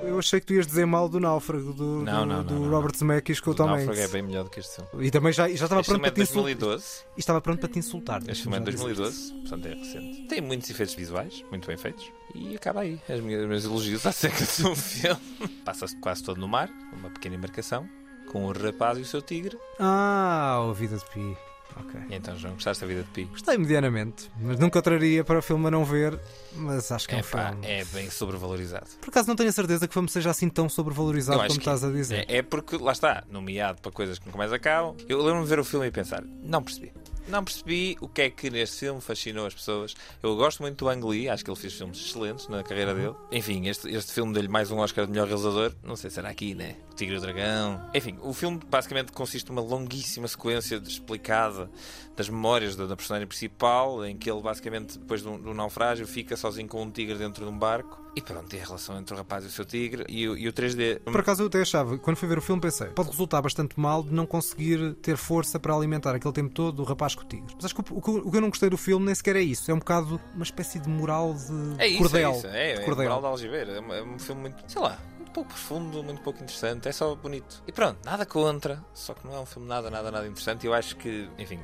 [0.02, 2.60] Eu achei que tu ias dizer mal do Náufrago, do, Não, do, não, do não,
[2.62, 2.70] não.
[2.70, 4.04] Robert Zemeckis com o O Tom Náufrago Hanks.
[4.04, 5.06] é bem melhor do que este filme.
[5.06, 6.42] E também já, já estava Este pronto filme é para de te insultar.
[6.54, 6.86] 2012.
[7.16, 8.22] E estava pronto para te insultar.
[8.26, 10.22] Este filme é de deixa-me já 2012, portanto é recente.
[10.28, 12.10] Tem muitos efeitos visuais, muito bem feitos.
[12.34, 12.98] E acaba aí.
[13.08, 15.20] As minhas, os meus elogios acerca do filme.
[15.64, 17.86] Passa-se quase todo no mar, uma pequena embarcação,
[18.32, 19.58] com o rapaz e o seu tigre.
[19.78, 21.36] Ah, o Vida de Pi.
[21.76, 22.00] Ok.
[22.10, 23.24] E então, João, gostaste da vida de Pi?
[23.24, 26.18] Gostei medianamente, mas nunca traria para o filme a não ver.
[26.54, 27.66] Mas acho que é um Epá, filme.
[27.66, 28.86] é bem sobrevalorizado.
[29.00, 31.84] Por acaso não tenho a certeza que o filme seja assim tão sobrevalorizado como estás
[31.84, 32.26] a dizer.
[32.28, 34.96] É, é porque, lá está, nomeado para coisas que nunca mais acabam.
[35.08, 36.92] Eu lembro-me de ver o filme e pensar, não percebi.
[37.28, 39.94] Não percebi o que é que neste filme fascinou as pessoas.
[40.22, 43.14] Eu gosto muito do Ang Lee, acho que ele fez filmes excelentes na carreira dele.
[43.30, 45.74] Enfim, este, este filme deu-lhe mais um Oscar de melhor realizador.
[45.82, 46.76] Não sei se será aqui, né?
[46.90, 47.90] O Tigre e o Dragão.
[47.94, 51.70] Enfim, o filme basicamente consiste numa longuíssima sequência explicada
[52.16, 56.34] das memórias da, da personagem principal, em que ele basicamente, depois do, do naufrágio, fica
[56.34, 58.07] sozinho com um tigre dentro de um barco.
[58.16, 60.04] E pronto, e a relação entre o rapaz e o seu tigre.
[60.08, 61.00] E, o- e o 3D.
[61.04, 64.02] Por acaso eu até achava, quando fui ver o filme, pensei, pode resultar bastante mal
[64.02, 67.54] de não conseguir ter força para alimentar aquele tempo todo o rapaz com o tigre.
[67.54, 69.14] Mas acho que o, o que eu- o que eu não gostei do filme nem
[69.14, 69.70] sequer é isso.
[69.70, 72.30] É um bocado uma espécie de moral de É isso, cordel.
[72.32, 72.46] é isso.
[72.48, 73.04] É, é cordel.
[73.04, 73.72] Moral de Algibeira.
[73.72, 74.98] É um- é um filme muito, sei lá,
[75.38, 76.88] pouco profundo, muito pouco interessante.
[76.88, 77.62] É só bonito.
[77.66, 78.82] E pronto, nada contra.
[78.92, 80.64] Só que não é um filme nada, nada, nada interessante.
[80.64, 81.60] E eu acho que, enfim,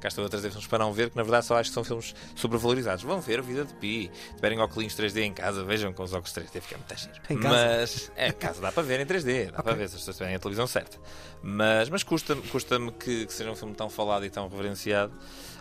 [0.00, 1.84] cá estou a trazer filmes para não ver, que na verdade só acho que são
[1.84, 3.04] filmes sobrevalorizados.
[3.04, 4.10] Vão ver a vida de Pi.
[4.36, 7.20] Tiverem óculos 3D em casa, vejam com os óculos 3D, fica muito giro.
[7.28, 7.54] Em casa?
[7.54, 10.16] Mas, é, em casa dá para ver em 3D, dá para ver se as pessoas
[10.16, 10.98] tiverem a televisão certa.
[11.42, 15.12] Mas, mas custa-me custa que, que seja um filme tão falado e tão reverenciado.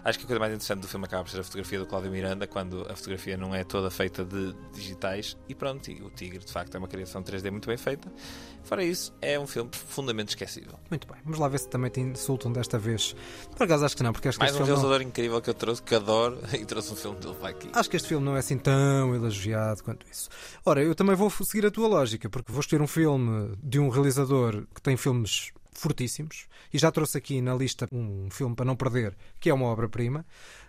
[0.04, 2.12] Acho que a coisa mais interessante do filme acaba por ser a fotografia do Cláudio
[2.12, 5.38] Miranda, quando a fotografia não é toda feita de digitais.
[5.48, 8.12] E pronto, e o Tigre de facto é uma criação 3D muito bem feita.
[8.64, 10.78] Fora isso, é um filme profundamente esquecível.
[10.90, 13.16] Muito bem, vamos lá ver se também te insultam desta vez.
[13.56, 15.50] Por acaso acho que não, porque acho que Mais um filme não- realizador incrível que
[15.50, 17.70] eu trouxe, que adoro, e trouxe um filme dele para aqui.
[17.74, 20.30] Acho que este filme não é assim tão elogiado quanto isso.
[20.66, 23.90] Ora, eu também vou seguir a tua lógica, porque vou escolher um filme de um
[23.90, 28.76] realizador que tem filmes fortíssimos e já trouxe aqui na lista um filme para não
[28.76, 30.26] perder, que é uma obra-prima.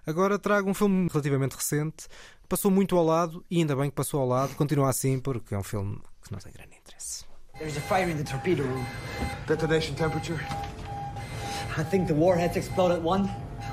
[0.07, 2.09] Agora trago um filme relativamente recente,
[2.43, 5.55] que passou muito ao lado e ainda bem que passou ao lado, continua assim porque
[5.55, 7.25] é um filme que não tem grande interesse.
[7.59, 8.85] There's a fire in the torpedo room.
[9.47, 10.41] Detonation temperature?
[11.77, 13.29] I think the warheads explode at one,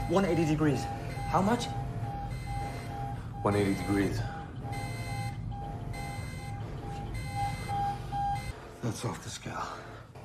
[0.10, 0.80] 180 degrees.
[1.32, 1.68] How much?
[3.44, 4.20] 180 degrees.
[8.84, 9.68] That's off the scale.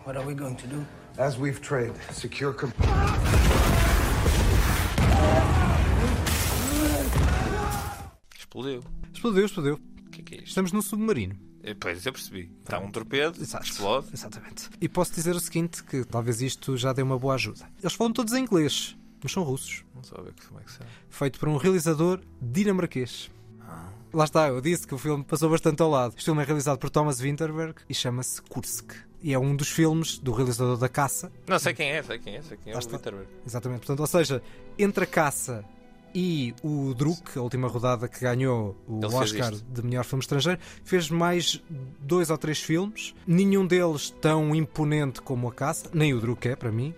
[0.05, 0.85] What are we going to do?
[1.19, 2.53] As we've trained, secure.
[2.55, 2.73] Com-
[8.37, 8.83] Explodiu.
[9.13, 9.75] Explodiu, explodiu.
[10.07, 10.49] O que é que é isto?
[10.49, 11.37] Estamos num submarino.
[11.63, 12.51] Eh, Pois, eu percebi.
[12.63, 14.09] Está um torpedo, explode.
[14.13, 14.69] Exatamente.
[14.81, 17.67] E posso dizer o seguinte, que talvez isto já dê uma boa ajuda.
[17.81, 19.85] Eles falam todos em inglês, mas são russos.
[19.95, 20.87] Não sabe o que filme é que será.
[21.09, 23.31] Feito por um realizador dinamarquês.
[24.13, 26.15] Lá está, eu disse que o filme passou bastante ao lado.
[26.17, 28.93] Este filme é realizado por Thomas Winterberg e chama-se Kursk.
[29.23, 31.31] E é um dos filmes do realizador da Caça.
[31.47, 32.89] Não, sei quem é, sei quem é, sei quem é Lá o.
[32.89, 33.29] Winterberg.
[33.47, 33.79] Exatamente.
[33.81, 34.43] Portanto, ou seja,
[34.79, 35.65] entre a Caça
[36.15, 40.61] e o Druk, a última rodada que ganhou o Ele Oscar de melhor filme estrangeiro,
[40.85, 41.63] fez mais
[42.01, 46.57] dois ou três filmes, nenhum deles tão imponente como a Caça, nem o Druk é
[46.57, 46.95] para mim,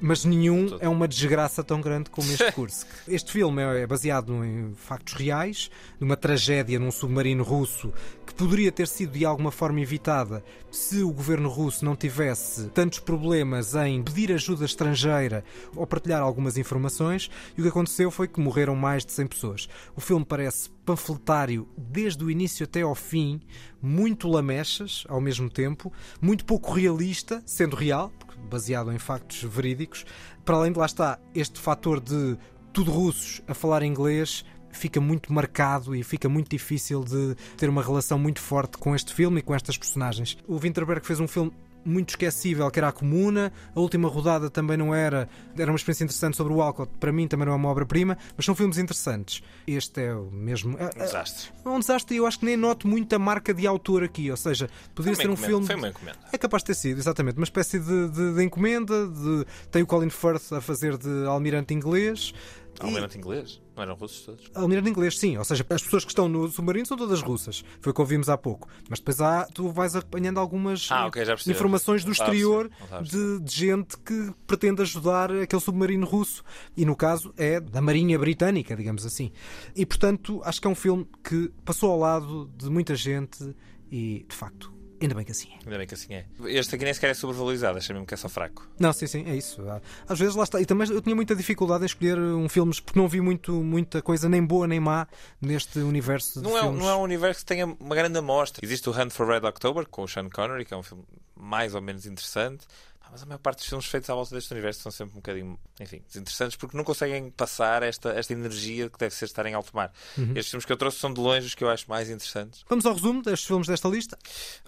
[0.00, 2.86] mas nenhum é uma desgraça tão grande como este Kursk.
[3.06, 7.92] Este filme é baseado em factos reais, numa tragédia num submarino russo
[8.26, 12.98] que poderia ter sido de alguma forma evitada se o governo russo não tivesse tantos
[12.98, 15.44] problemas em pedir ajuda estrangeira
[15.74, 19.68] ou partilhar algumas informações, e o que aconteceu foi que morreram mais de 100 pessoas.
[19.96, 23.40] O filme parece panfletário desde o início até ao fim,
[23.80, 28.12] muito lamechas ao mesmo tempo, muito pouco realista, sendo real,
[28.48, 30.04] baseado em factos verídicos.
[30.44, 32.36] Para além de lá está este fator de
[32.72, 37.82] tudo russos a falar inglês, fica muito marcado e fica muito difícil de ter uma
[37.82, 40.36] relação muito forte com este filme e com estas personagens.
[40.46, 41.52] O Winterberg fez um filme
[41.88, 43.52] muito esquecível, que era a Comuna.
[43.74, 45.28] A última rodada também não era.
[45.56, 46.86] Era uma experiência interessante sobre o álcool.
[46.86, 49.42] Para mim também não é uma obra-prima, mas são filmes interessantes.
[49.66, 50.76] Este é o mesmo.
[50.78, 51.50] É, Um desastre.
[51.64, 54.30] é um desastre e eu acho que nem noto muito a marca de autor aqui.
[54.30, 55.66] Ou seja, poderia ser um encomenda, filme.
[55.66, 56.18] foi uma encomenda.
[56.32, 57.36] É capaz de ter sido, exatamente.
[57.36, 59.06] Uma espécie de, de- de encomenda.
[59.08, 59.46] De...
[59.70, 62.32] Tem o Colin Firth a fazer de almirante inglês.
[62.80, 63.60] Almirante inglês?
[63.78, 64.50] Não eram russos todos?
[64.54, 65.36] Almirante inglês, sim.
[65.38, 67.64] Ou seja, as pessoas que estão no submarino são todas russas.
[67.80, 68.68] Foi o que ouvimos há pouco.
[68.90, 71.54] Mas depois há, tu vais apanhando algumas Ah, ok, já percebi.
[71.54, 72.68] informações do exterior
[73.02, 76.42] de, de gente que pretende ajudar aquele submarino russo.
[76.76, 79.30] E no caso é da Marinha Britânica, digamos assim.
[79.76, 83.54] E portanto, acho que é um filme que passou ao lado de muita gente
[83.90, 85.58] e, de facto, ainda bem que assim é.
[85.64, 86.24] Ainda bem que assim é.
[86.46, 88.68] Este aqui nem sequer é sobrevalorizado, achei mesmo que é só fraco.
[88.78, 89.62] Não, sim, sim, é isso.
[90.08, 90.60] Às vezes lá está.
[90.60, 94.00] E também eu tinha muita dificuldade em escolher um filme porque não vi muito, muita
[94.02, 95.06] coisa nem boa nem má
[95.40, 96.78] neste universo de Não é, filmes.
[96.80, 98.64] não é um universo que tenha uma grande amostra.
[98.64, 101.04] Existe o Hunt for Red October com o Sean Connery, que é um filme
[101.40, 102.66] mais ou menos interessante.
[103.08, 105.16] Ah, Mas a maior parte dos filmes feitos à volta deste universo são sempre um
[105.16, 109.54] bocadinho, enfim, desinteressantes porque não conseguem passar esta, esta energia que deve ser estar em
[109.54, 109.92] alto mar.
[110.16, 110.32] Uhum.
[110.34, 112.64] Estes filmes que eu trouxe são de longe os que eu acho mais interessantes.
[112.68, 114.18] Vamos ao resumo destes filmes desta lista.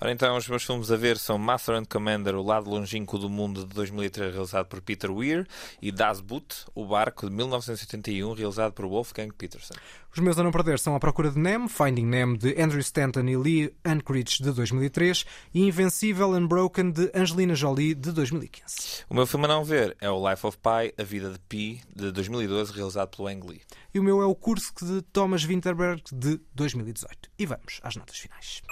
[0.01, 3.29] Ora então, os meus filmes a ver são Master and Commander, O Lado Longínquo do
[3.29, 5.47] Mundo, de 2003, realizado por Peter Weir,
[5.83, 9.75] e Das Boot, O Barco, de 1981, realizado por Wolfgang Peterson.
[10.13, 13.29] Os meus a não perder são A Procura de Nemo, Finding Nemo de Andrew Stanton
[13.29, 15.25] e Lee Unkrich de 2003
[15.55, 19.05] e Invencível Unbroken de Angelina Jolie de 2015.
[19.09, 21.81] O meu filme a não ver é o Life of Pi, A Vida de Pi,
[21.95, 23.61] de 2012, realizado pelo Ang Lee.
[23.93, 27.31] E o meu é o Kursk de Thomas Winterberg de 2018.
[27.39, 28.63] E vamos às notas finais.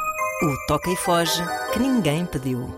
[0.42, 1.42] O Toca e Foge
[1.72, 2.68] que ninguém pediu.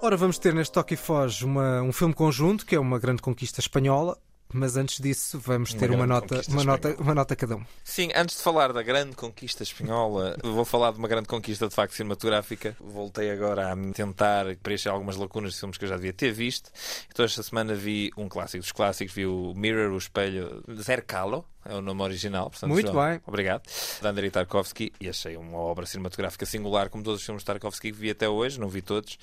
[0.00, 3.22] Ora, vamos ter neste Toque e Foge uma- um filme conjunto, que é uma grande
[3.22, 4.18] conquista espanhola,
[4.52, 7.64] mas antes disso vamos Uma ter uma, grande nota, uma, nota, uma nota cada um.
[7.84, 11.74] Sim, antes de falar da grande conquista espanhola, vou falar de uma grande conquista de
[11.74, 12.76] facto cinematográfica.
[12.80, 16.70] Voltei agora a tentar preencher algumas lacunas de filmes que eu já devia ter visto.
[17.10, 21.74] Então esta semana vi um clássico dos clássicos, vi o Mirror, o Espelho, Zercalo, é
[21.74, 22.50] o nome original.
[22.50, 23.20] Portanto, Muito João, bem.
[23.26, 23.62] Obrigado.
[24.00, 27.92] De Andrei Tarkovsky e achei uma obra cinematográfica singular, como todos os filmes de Tarkovsky
[27.92, 29.18] que vi até hoje, não vi todos.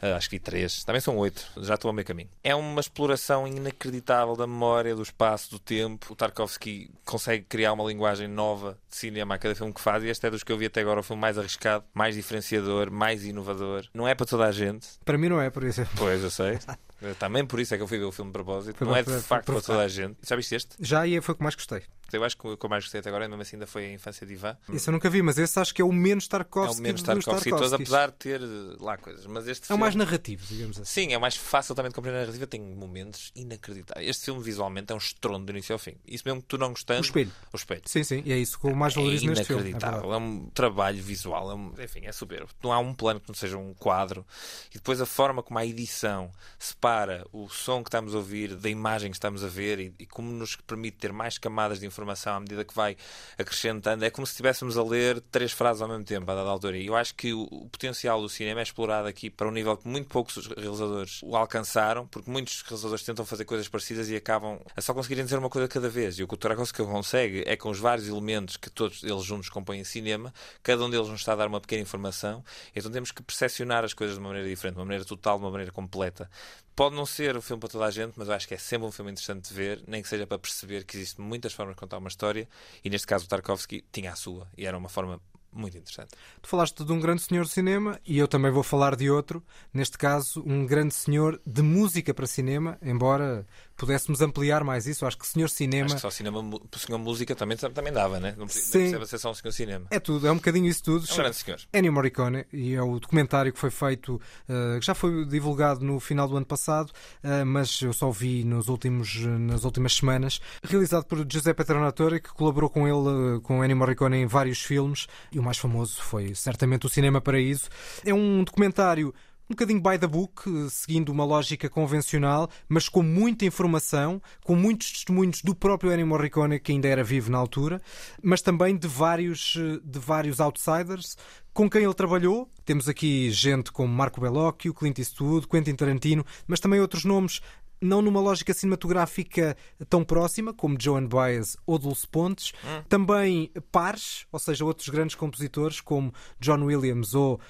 [0.00, 2.28] Ah, acho que vi três, também são oito, já estou a meio caminho.
[2.44, 6.12] É uma exploração inacreditável da memória, do espaço, do tempo.
[6.12, 10.08] O Tarkovsky consegue criar uma linguagem nova de cinema a cada filme que faz, e
[10.08, 13.24] este é dos que eu vi até agora o filme mais arriscado, mais diferenciador, mais
[13.24, 13.86] inovador.
[13.92, 14.86] Não é para toda a gente.
[15.04, 15.84] Para mim não é, por isso.
[15.96, 16.58] Pois, eu sei.
[17.18, 18.76] Também por isso é que eu fui ver o filme de propósito.
[18.76, 20.16] Foi não bom é de facto para para toda a gente.
[20.22, 20.76] Já viste este?
[20.80, 21.82] Já e foi o que mais gostei.
[22.12, 23.92] Eu acho que o que eu mais gostei até agora, mesmo assim, ainda foi a
[23.92, 24.56] infância de Ivan.
[24.72, 27.02] Esse eu nunca vi, mas esse acho que é o menos É Tarkovsky o menos
[27.02, 28.46] Tarkovsky, todos, apesar de ter eh,
[28.80, 29.26] lá coisas.
[29.26, 29.80] Mas este É o filme...
[29.82, 31.06] mais narrativo, digamos assim.
[31.06, 32.46] Sim, é mais fácil também de compreender a narrativa.
[32.46, 34.08] Tem momentos inacreditáveis.
[34.08, 35.96] Este filme visualmente é um estrondo do início ao fim.
[36.06, 37.00] Isso mesmo que tu não gostando.
[37.00, 37.32] O espelho.
[37.52, 37.82] O espelho.
[37.84, 39.62] Sim, sim, e é isso que eu mais É valorizo neste filme.
[39.64, 40.12] é inacreditável.
[40.14, 42.48] É, um trabalho visual, é um- enfim, é soberbo.
[42.62, 44.24] Não há um plano que não seja um quadro.
[44.70, 48.68] E depois a forma como a edição separa o som que estamos a ouvir da
[48.70, 51.97] imagem que estamos a ver e, e como nos permite ter mais camadas de informação
[52.36, 52.96] à medida que vai
[53.36, 54.04] acrescentando.
[54.04, 56.76] É como se estivéssemos a ler três frases ao mesmo tempo, a dada altura.
[56.76, 59.76] E eu acho que o, o potencial do cinema é explorado aqui para um nível
[59.76, 64.60] que muito poucos realizadores o alcançaram, porque muitos realizadores tentam fazer coisas parecidas e acabam
[64.76, 66.18] a só conseguirem dizer uma coisa cada vez.
[66.18, 69.48] E o que o Tarkovsky consegue é com os vários elementos que todos eles juntos
[69.48, 70.32] compõem cinema,
[70.62, 72.44] cada um deles nos está a dar uma pequena informação,
[72.74, 75.44] então temos que percepcionar as coisas de uma maneira diferente, de uma maneira total, de
[75.44, 76.30] uma maneira completa.
[76.78, 78.86] Pode não ser o filme para toda a gente, mas eu acho que é sempre
[78.86, 81.80] um filme interessante de ver, nem que seja para perceber que existem muitas formas de
[81.80, 82.48] contar uma história,
[82.84, 85.20] e neste caso o Tarkovsky tinha a sua, e era uma forma
[85.52, 86.10] muito interessante.
[86.40, 89.44] Tu falaste de um grande senhor do cinema e eu também vou falar de outro,
[89.74, 93.44] neste caso, um grande senhor de música para cinema, embora
[93.78, 95.06] pudéssemos ampliar mais isso.
[95.06, 95.86] Acho que senhor cinema.
[95.86, 96.42] Acho que só cinema,
[96.76, 98.34] senhor música também, também dava, né?
[98.36, 99.86] Não precisa ser só um senhor cinema.
[99.90, 101.06] É tudo, é um bocadinho isso tudo.
[101.08, 101.60] É um grande senhor.
[101.72, 106.00] Ennio Morricone, e é o documentário que foi feito, eh, que já foi divulgado no
[106.00, 111.04] final do ano passado, eh, mas eu só vi nos últimos, nas últimas semanas, realizado
[111.04, 115.38] por Giuseppe Tornatore, que colaborou com ele, eh, com Ennio Morricone em vários filmes, e
[115.38, 117.68] o mais famoso foi certamente o Cinema Paraíso.
[118.04, 119.14] É um documentário
[119.48, 124.92] um bocadinho by the book, seguindo uma lógica convencional, mas com muita informação, com muitos
[124.92, 127.80] testemunhos do próprio Ennio Morricone, que ainda era vivo na altura,
[128.22, 131.16] mas também de vários, de vários outsiders
[131.54, 132.48] com quem ele trabalhou.
[132.64, 137.40] Temos aqui gente como Marco Bellocchio, Clint Eastwood, Quentin Tarantino, mas também outros nomes
[137.80, 139.56] não numa lógica cinematográfica
[139.88, 142.82] tão próxima, como Joan Baez ou Dulce Pontes, Hum.
[142.88, 147.40] também pares, ou seja, outros grandes compositores como John Williams ou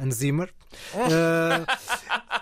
[0.00, 0.48] Hans Zimmer.
[0.94, 1.66] Uh,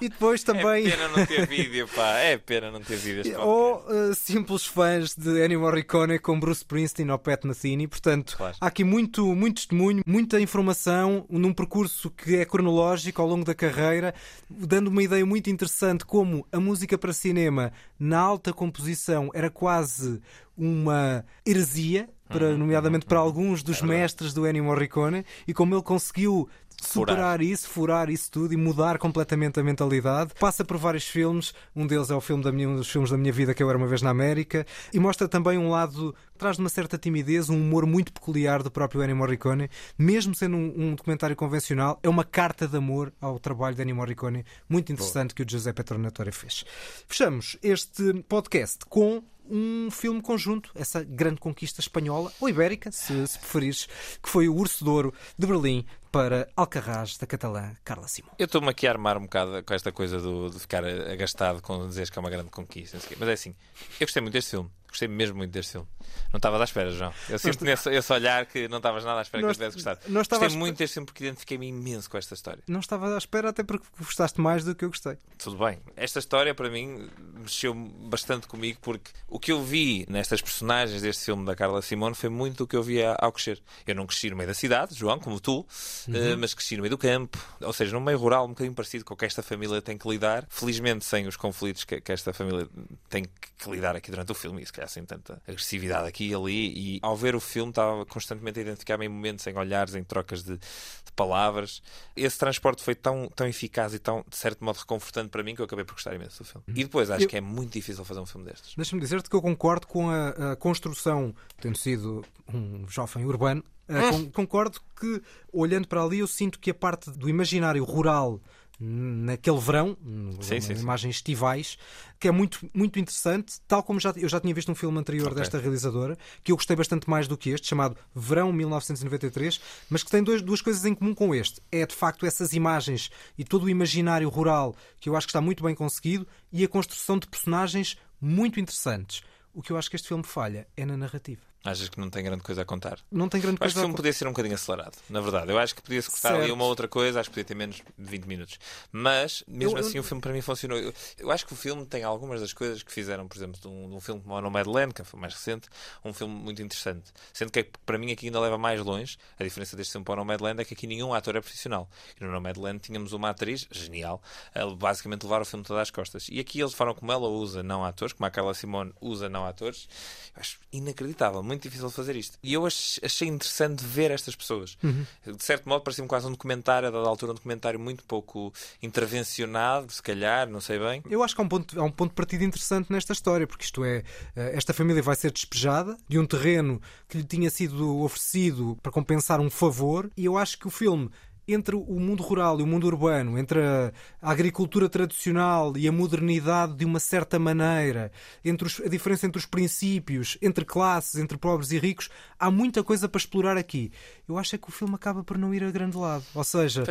[0.01, 0.87] e depois também.
[0.87, 2.19] É pena não ter vídeo, pá.
[2.19, 3.41] É pena não ter vídeo.
[3.41, 7.87] Ou uh, simples fãs de Ennio Morricone com Bruce Springsteen ou Pat Metheny.
[7.89, 8.57] Portanto, Claro.
[8.61, 13.55] há aqui muito, muito testemunho, muita informação num percurso que é cronológico ao longo da
[13.55, 14.15] carreira,
[14.49, 20.21] dando uma ideia muito interessante como a música para cinema na alta composição era quase
[20.57, 22.09] uma heresia.
[22.29, 26.47] Para, Uhum, nomeadamente para alguns dos mestres do Ennio Morricone e como ele conseguiu
[26.81, 27.17] Furar.
[27.17, 30.33] superar isso, furar isso tudo e mudar completamente a mentalidade.
[30.39, 33.19] Passa por vários filmes, um deles é o filme da minha, um dos filmes da
[33.19, 36.57] minha vida que eu era uma vez na América, e mostra também um lado traz
[36.57, 39.69] de uma certa timidez, um humor muito peculiar do próprio Ennio Morricone,
[39.99, 43.97] mesmo sendo um, um documentário convencional, é uma carta de amor ao trabalho de Ennio
[43.97, 46.65] Morricone, muito interessante que o Giuseppe Tornatore fez.
[47.09, 53.39] Fechamos este podcast com um filme conjunto, essa grande conquista espanhola, ou ibérica, se, se
[53.39, 53.89] preferires,
[54.23, 58.33] que foi o Urso de Ouro de Berlim para Alcarrás, da catalã Carla Simão.
[58.39, 61.87] Eu estou-me aqui a armar um bocado com esta coisa do, de ficar agastado com
[61.89, 62.97] dizeres que é uma grande conquista.
[62.99, 63.17] não.
[63.19, 63.55] Mas é assim,
[64.01, 64.71] eu gostei muito deste filme.
[64.89, 65.87] Gostei mesmo muito deste filme.
[66.33, 67.13] Não estava à espera, João.
[67.29, 69.85] Eu sinto nesse, esse olhar que não estavas nada à espera Nós- que eu tivesse
[69.85, 70.11] gostado.
[70.11, 72.63] não Gostei muito deste filme porque identifiquei-me imenso com esta história.
[72.67, 75.19] Não estava à espera, até porque gostaste mais do que eu gostei.
[75.37, 75.79] Tudo bem.
[75.95, 77.07] Esta história, para mim,
[77.39, 82.15] mexeu bastante comigo porque o que eu vi nestas personagens deste filme da Carla Simone
[82.15, 83.63] foi muito do que eu via ao crescer.
[83.87, 85.67] Eu não cresci no meio da cidade, João, como tu,
[86.13, 89.05] eh, mas cresci no meio do campo, ou seja, num meio rural um bocadinho parecido
[89.05, 90.47] com o que esta família tem que lidar.
[90.49, 92.69] Felizmente, sem os conflitos que, que esta família
[93.09, 96.35] tem que lidar aqui durante o filme, e se calhar sem tanta agressividade aqui e
[96.35, 96.97] ali.
[96.97, 100.43] E ao ver o filme, estava constantemente a identificar-me em momentos, em olhares, em trocas
[100.43, 101.83] de, de palavras.
[102.17, 105.61] Esse transporte foi tão, tão eficaz e tão, de certo modo, reconfortante para mim que
[105.61, 106.65] eu acabei por gostar imenso do filme.
[106.69, 108.75] E depois acho Eu- que é muito difícil fazer um filme destes.
[108.77, 113.65] Deixa-me dizer-te que eu concordo com a, a construção, tendo sido um jovem urbano,
[114.11, 115.23] con- concordo que,
[115.53, 118.41] olhando para ali, eu sinto que a parte do imaginário rural
[118.81, 119.97] naquele verão,
[120.41, 120.83] Sim, sim, sim.
[120.83, 121.77] imagens estivais,
[122.21, 125.27] que é muito, muito interessante, tal como já, eu já tinha visto um filme anterior
[125.27, 125.37] Ok.
[125.39, 129.61] desta realizadora, que eu gostei bastante mais do que este, chamado Verão 1993,
[129.91, 131.61] mas que tem dois- duas coisas em comum com este.
[131.73, 135.41] É, de facto, essas imagens e todo o imaginário rural, que eu acho que está
[135.41, 139.23] muito bem conseguido, e a construção de personagens muito interessantes.
[139.53, 141.43] O que eu acho que este filme falha é na narrativa.
[141.65, 142.99] Achas que não tem grande coisa a contar?
[143.11, 144.97] Não tem grande Eu acho que coisa o a filme podia ser um bocadinho acelerado,
[145.11, 145.51] na verdade.
[145.51, 146.55] Eu acho que podia-se cortar ali Certo.
[146.55, 148.59] uma outra coisa, acho que podia ter menos de 20 minutos.
[148.93, 150.79] Mas, mesmo Eu- eu- assim, o filme para mim funcionou.
[150.79, 153.67] Eu, eu acho que o filme tem algumas das coisas que fizeram, por exemplo, de
[153.67, 155.69] um, de um filme como o Nomadland, que foi mais recente,
[156.05, 157.13] um filme muito interessante.
[157.33, 159.19] Sendo que para mim aqui ainda leva mais longe.
[159.39, 161.91] A diferença deste filme para o Nomadland é que aqui nenhum ator é profissional.
[162.21, 164.23] E no Nomadland tínhamos uma atriz genial,
[164.55, 166.29] a basicamente levar o filme todas às costas.
[166.31, 169.45] E aqui eles falam como ela usa não atores, como a Carla Simone usa não
[169.45, 169.89] atores.
[170.37, 172.39] Eu acho inacreditável, muito difícil fazer isto.
[172.43, 174.77] E eu ach- achei interessante ver estas pessoas.
[174.83, 175.05] Uhum.
[175.37, 179.91] De certo modo, parecia-me quase um documentário, a dada altura, um documentário muito pouco intervencionado,
[179.93, 181.03] se calhar, não sei bem.
[181.09, 183.65] Eu acho que há um, ponto, há um ponto de partida interessante nesta história, porque
[183.65, 184.03] isto é,
[184.37, 188.93] eh, esta família vai ser despejada de um terreno que lhe tinha sido oferecido para
[188.93, 191.11] compensar um favor, e eu acho que o filme
[191.49, 196.75] entre o mundo rural e o mundo urbano, entre a, agricultura tradicional e a modernidade
[196.75, 198.13] de uma certa maneira,
[198.45, 202.85] entre os- a diferença entre os princípios, entre classes, entre pobres e ricos, há muita
[202.85, 203.91] coisa para explorar aqui.
[204.29, 206.25] Eu acho é que o filme acaba por não ir a grande lado.
[206.35, 206.83] Ou seja,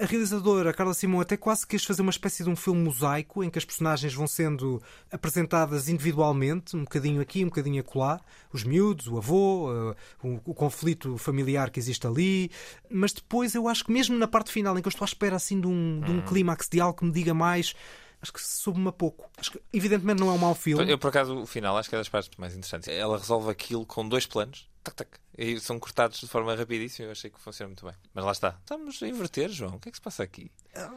[0.00, 3.50] a realizadora, Carla Simão, até quase quis fazer uma espécie de um filme mosaico em
[3.50, 8.20] que as personagens vão sendo apresentadas individualmente, um bocadinho aqui, um bocadinho acolá,
[8.52, 12.50] os miúdos, o avô, eh, o, o conflito familiar que existe ali,
[12.90, 15.36] mas depois eu acho que mesmo na parte final, em que eu estou à espera
[15.36, 16.22] assim de um, de um Uhum.
[16.22, 17.74] clímax de algo que me diga mais,
[18.20, 19.28] acho que soube-me a pouco.
[19.36, 20.90] Acho que, evidentemente não é um mau filme.
[20.90, 22.88] Eu, por acaso, o final acho que é das partes mais interessantes.
[22.88, 24.68] Ela resolve aquilo com dois planos.
[24.84, 25.10] Tac, tac.
[25.36, 27.08] E são cortados de forma rapidíssima.
[27.08, 27.94] Eu achei que funciona muito bem.
[28.12, 28.56] Mas lá está.
[28.60, 29.76] Estamos a inverter, João.
[29.76, 30.50] O que é que se passa aqui?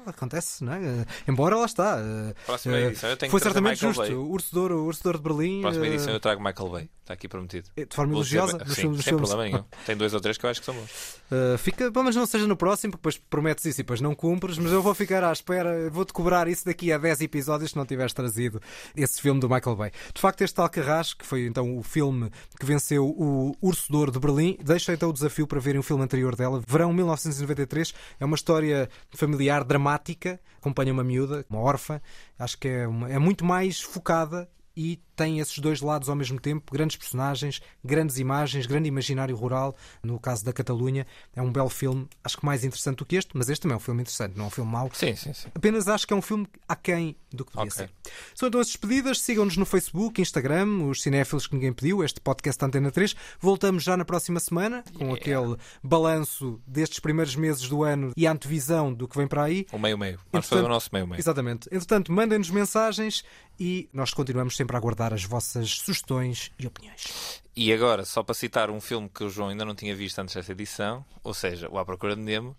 [0.06, 0.84] Acontece, não é?
[0.84, 1.98] Eh, Embora lá está.
[2.00, 4.08] eh, Próxima eh, edição eu tenho Foi que certamente Michael justo.
[4.12, 4.16] Bay.
[4.16, 5.62] O Urso de Ouro, Urso de Ouro de Berlim.
[5.62, 6.90] Próxima edição eu trago Michael Bay.
[7.02, 7.70] Está aqui prometido.
[7.76, 9.30] De forma Vou elogiosa nos Sim, filmes- sem filmes.
[9.30, 9.66] problema nenhum.
[9.86, 11.16] Tem dois ou três que eu acho que são bons.
[11.32, 14.16] Uh, fica, bom, mas não seja no próximo, porque depois prometes isso e depois não
[14.16, 17.78] cumpres, mas eu vou ficar à espera, vou-te cobrar isso daqui a 10 episódios se
[17.78, 18.62] não tiveres trazido
[18.96, 19.92] esse filme do Michael Bay.
[20.14, 24.12] De facto, este Alcarrás, que foi então o filme que venceu o Urso de Ouro
[24.12, 27.94] de Berlim, deixa então o desafio para verem o filme anterior dela, Verão 1993.
[28.20, 32.02] É uma história familiar dramática, acompanha uma miúda, uma órfã,
[32.40, 36.40] acho que é, uma- é muito mais focada e tem esses dois lados ao mesmo
[36.40, 41.06] tempo, grandes personagens, grandes imagens, grande imaginário rural, no caso da Catalunha.
[41.36, 43.78] É um belo filme, acho que mais interessante do que este, mas este também é
[43.78, 44.90] um filme interessante, não é um filme mau.
[44.94, 45.48] Sim, sim, sim.
[45.54, 47.72] Apenas acho que é um filme aquém do que devia Ok.
[47.78, 47.92] ser.
[48.34, 52.64] São então as despedidas, sigam-nos no Facebook, Instagram, os cinéfilos que ninguém pediu, este podcast
[52.64, 53.16] Antena 3.
[53.40, 58.32] Voltamos já na próxima semana com aquele balanço destes primeiros meses do ano e a
[58.32, 59.66] antevisão do que vem para aí.
[59.72, 60.20] O meio-meio.
[60.32, 61.20] Vamos fazer o nosso meio-meio.
[61.20, 61.68] Exatamente.
[61.72, 63.24] Entretanto, mandem-nos mensagens
[63.60, 67.44] e nós continuamos sempre a aguardar as vossas sugestões e opiniões.
[67.56, 70.36] E agora, só para citar um filme que o João ainda não tinha visto antes
[70.36, 72.56] desta edição, ou seja, O À Procura de Nemo,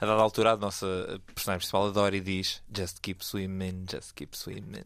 [0.00, 4.36] a dada altura a nossa personagem principal adora e diz Just keep swimming, just keep
[4.36, 4.84] swimming.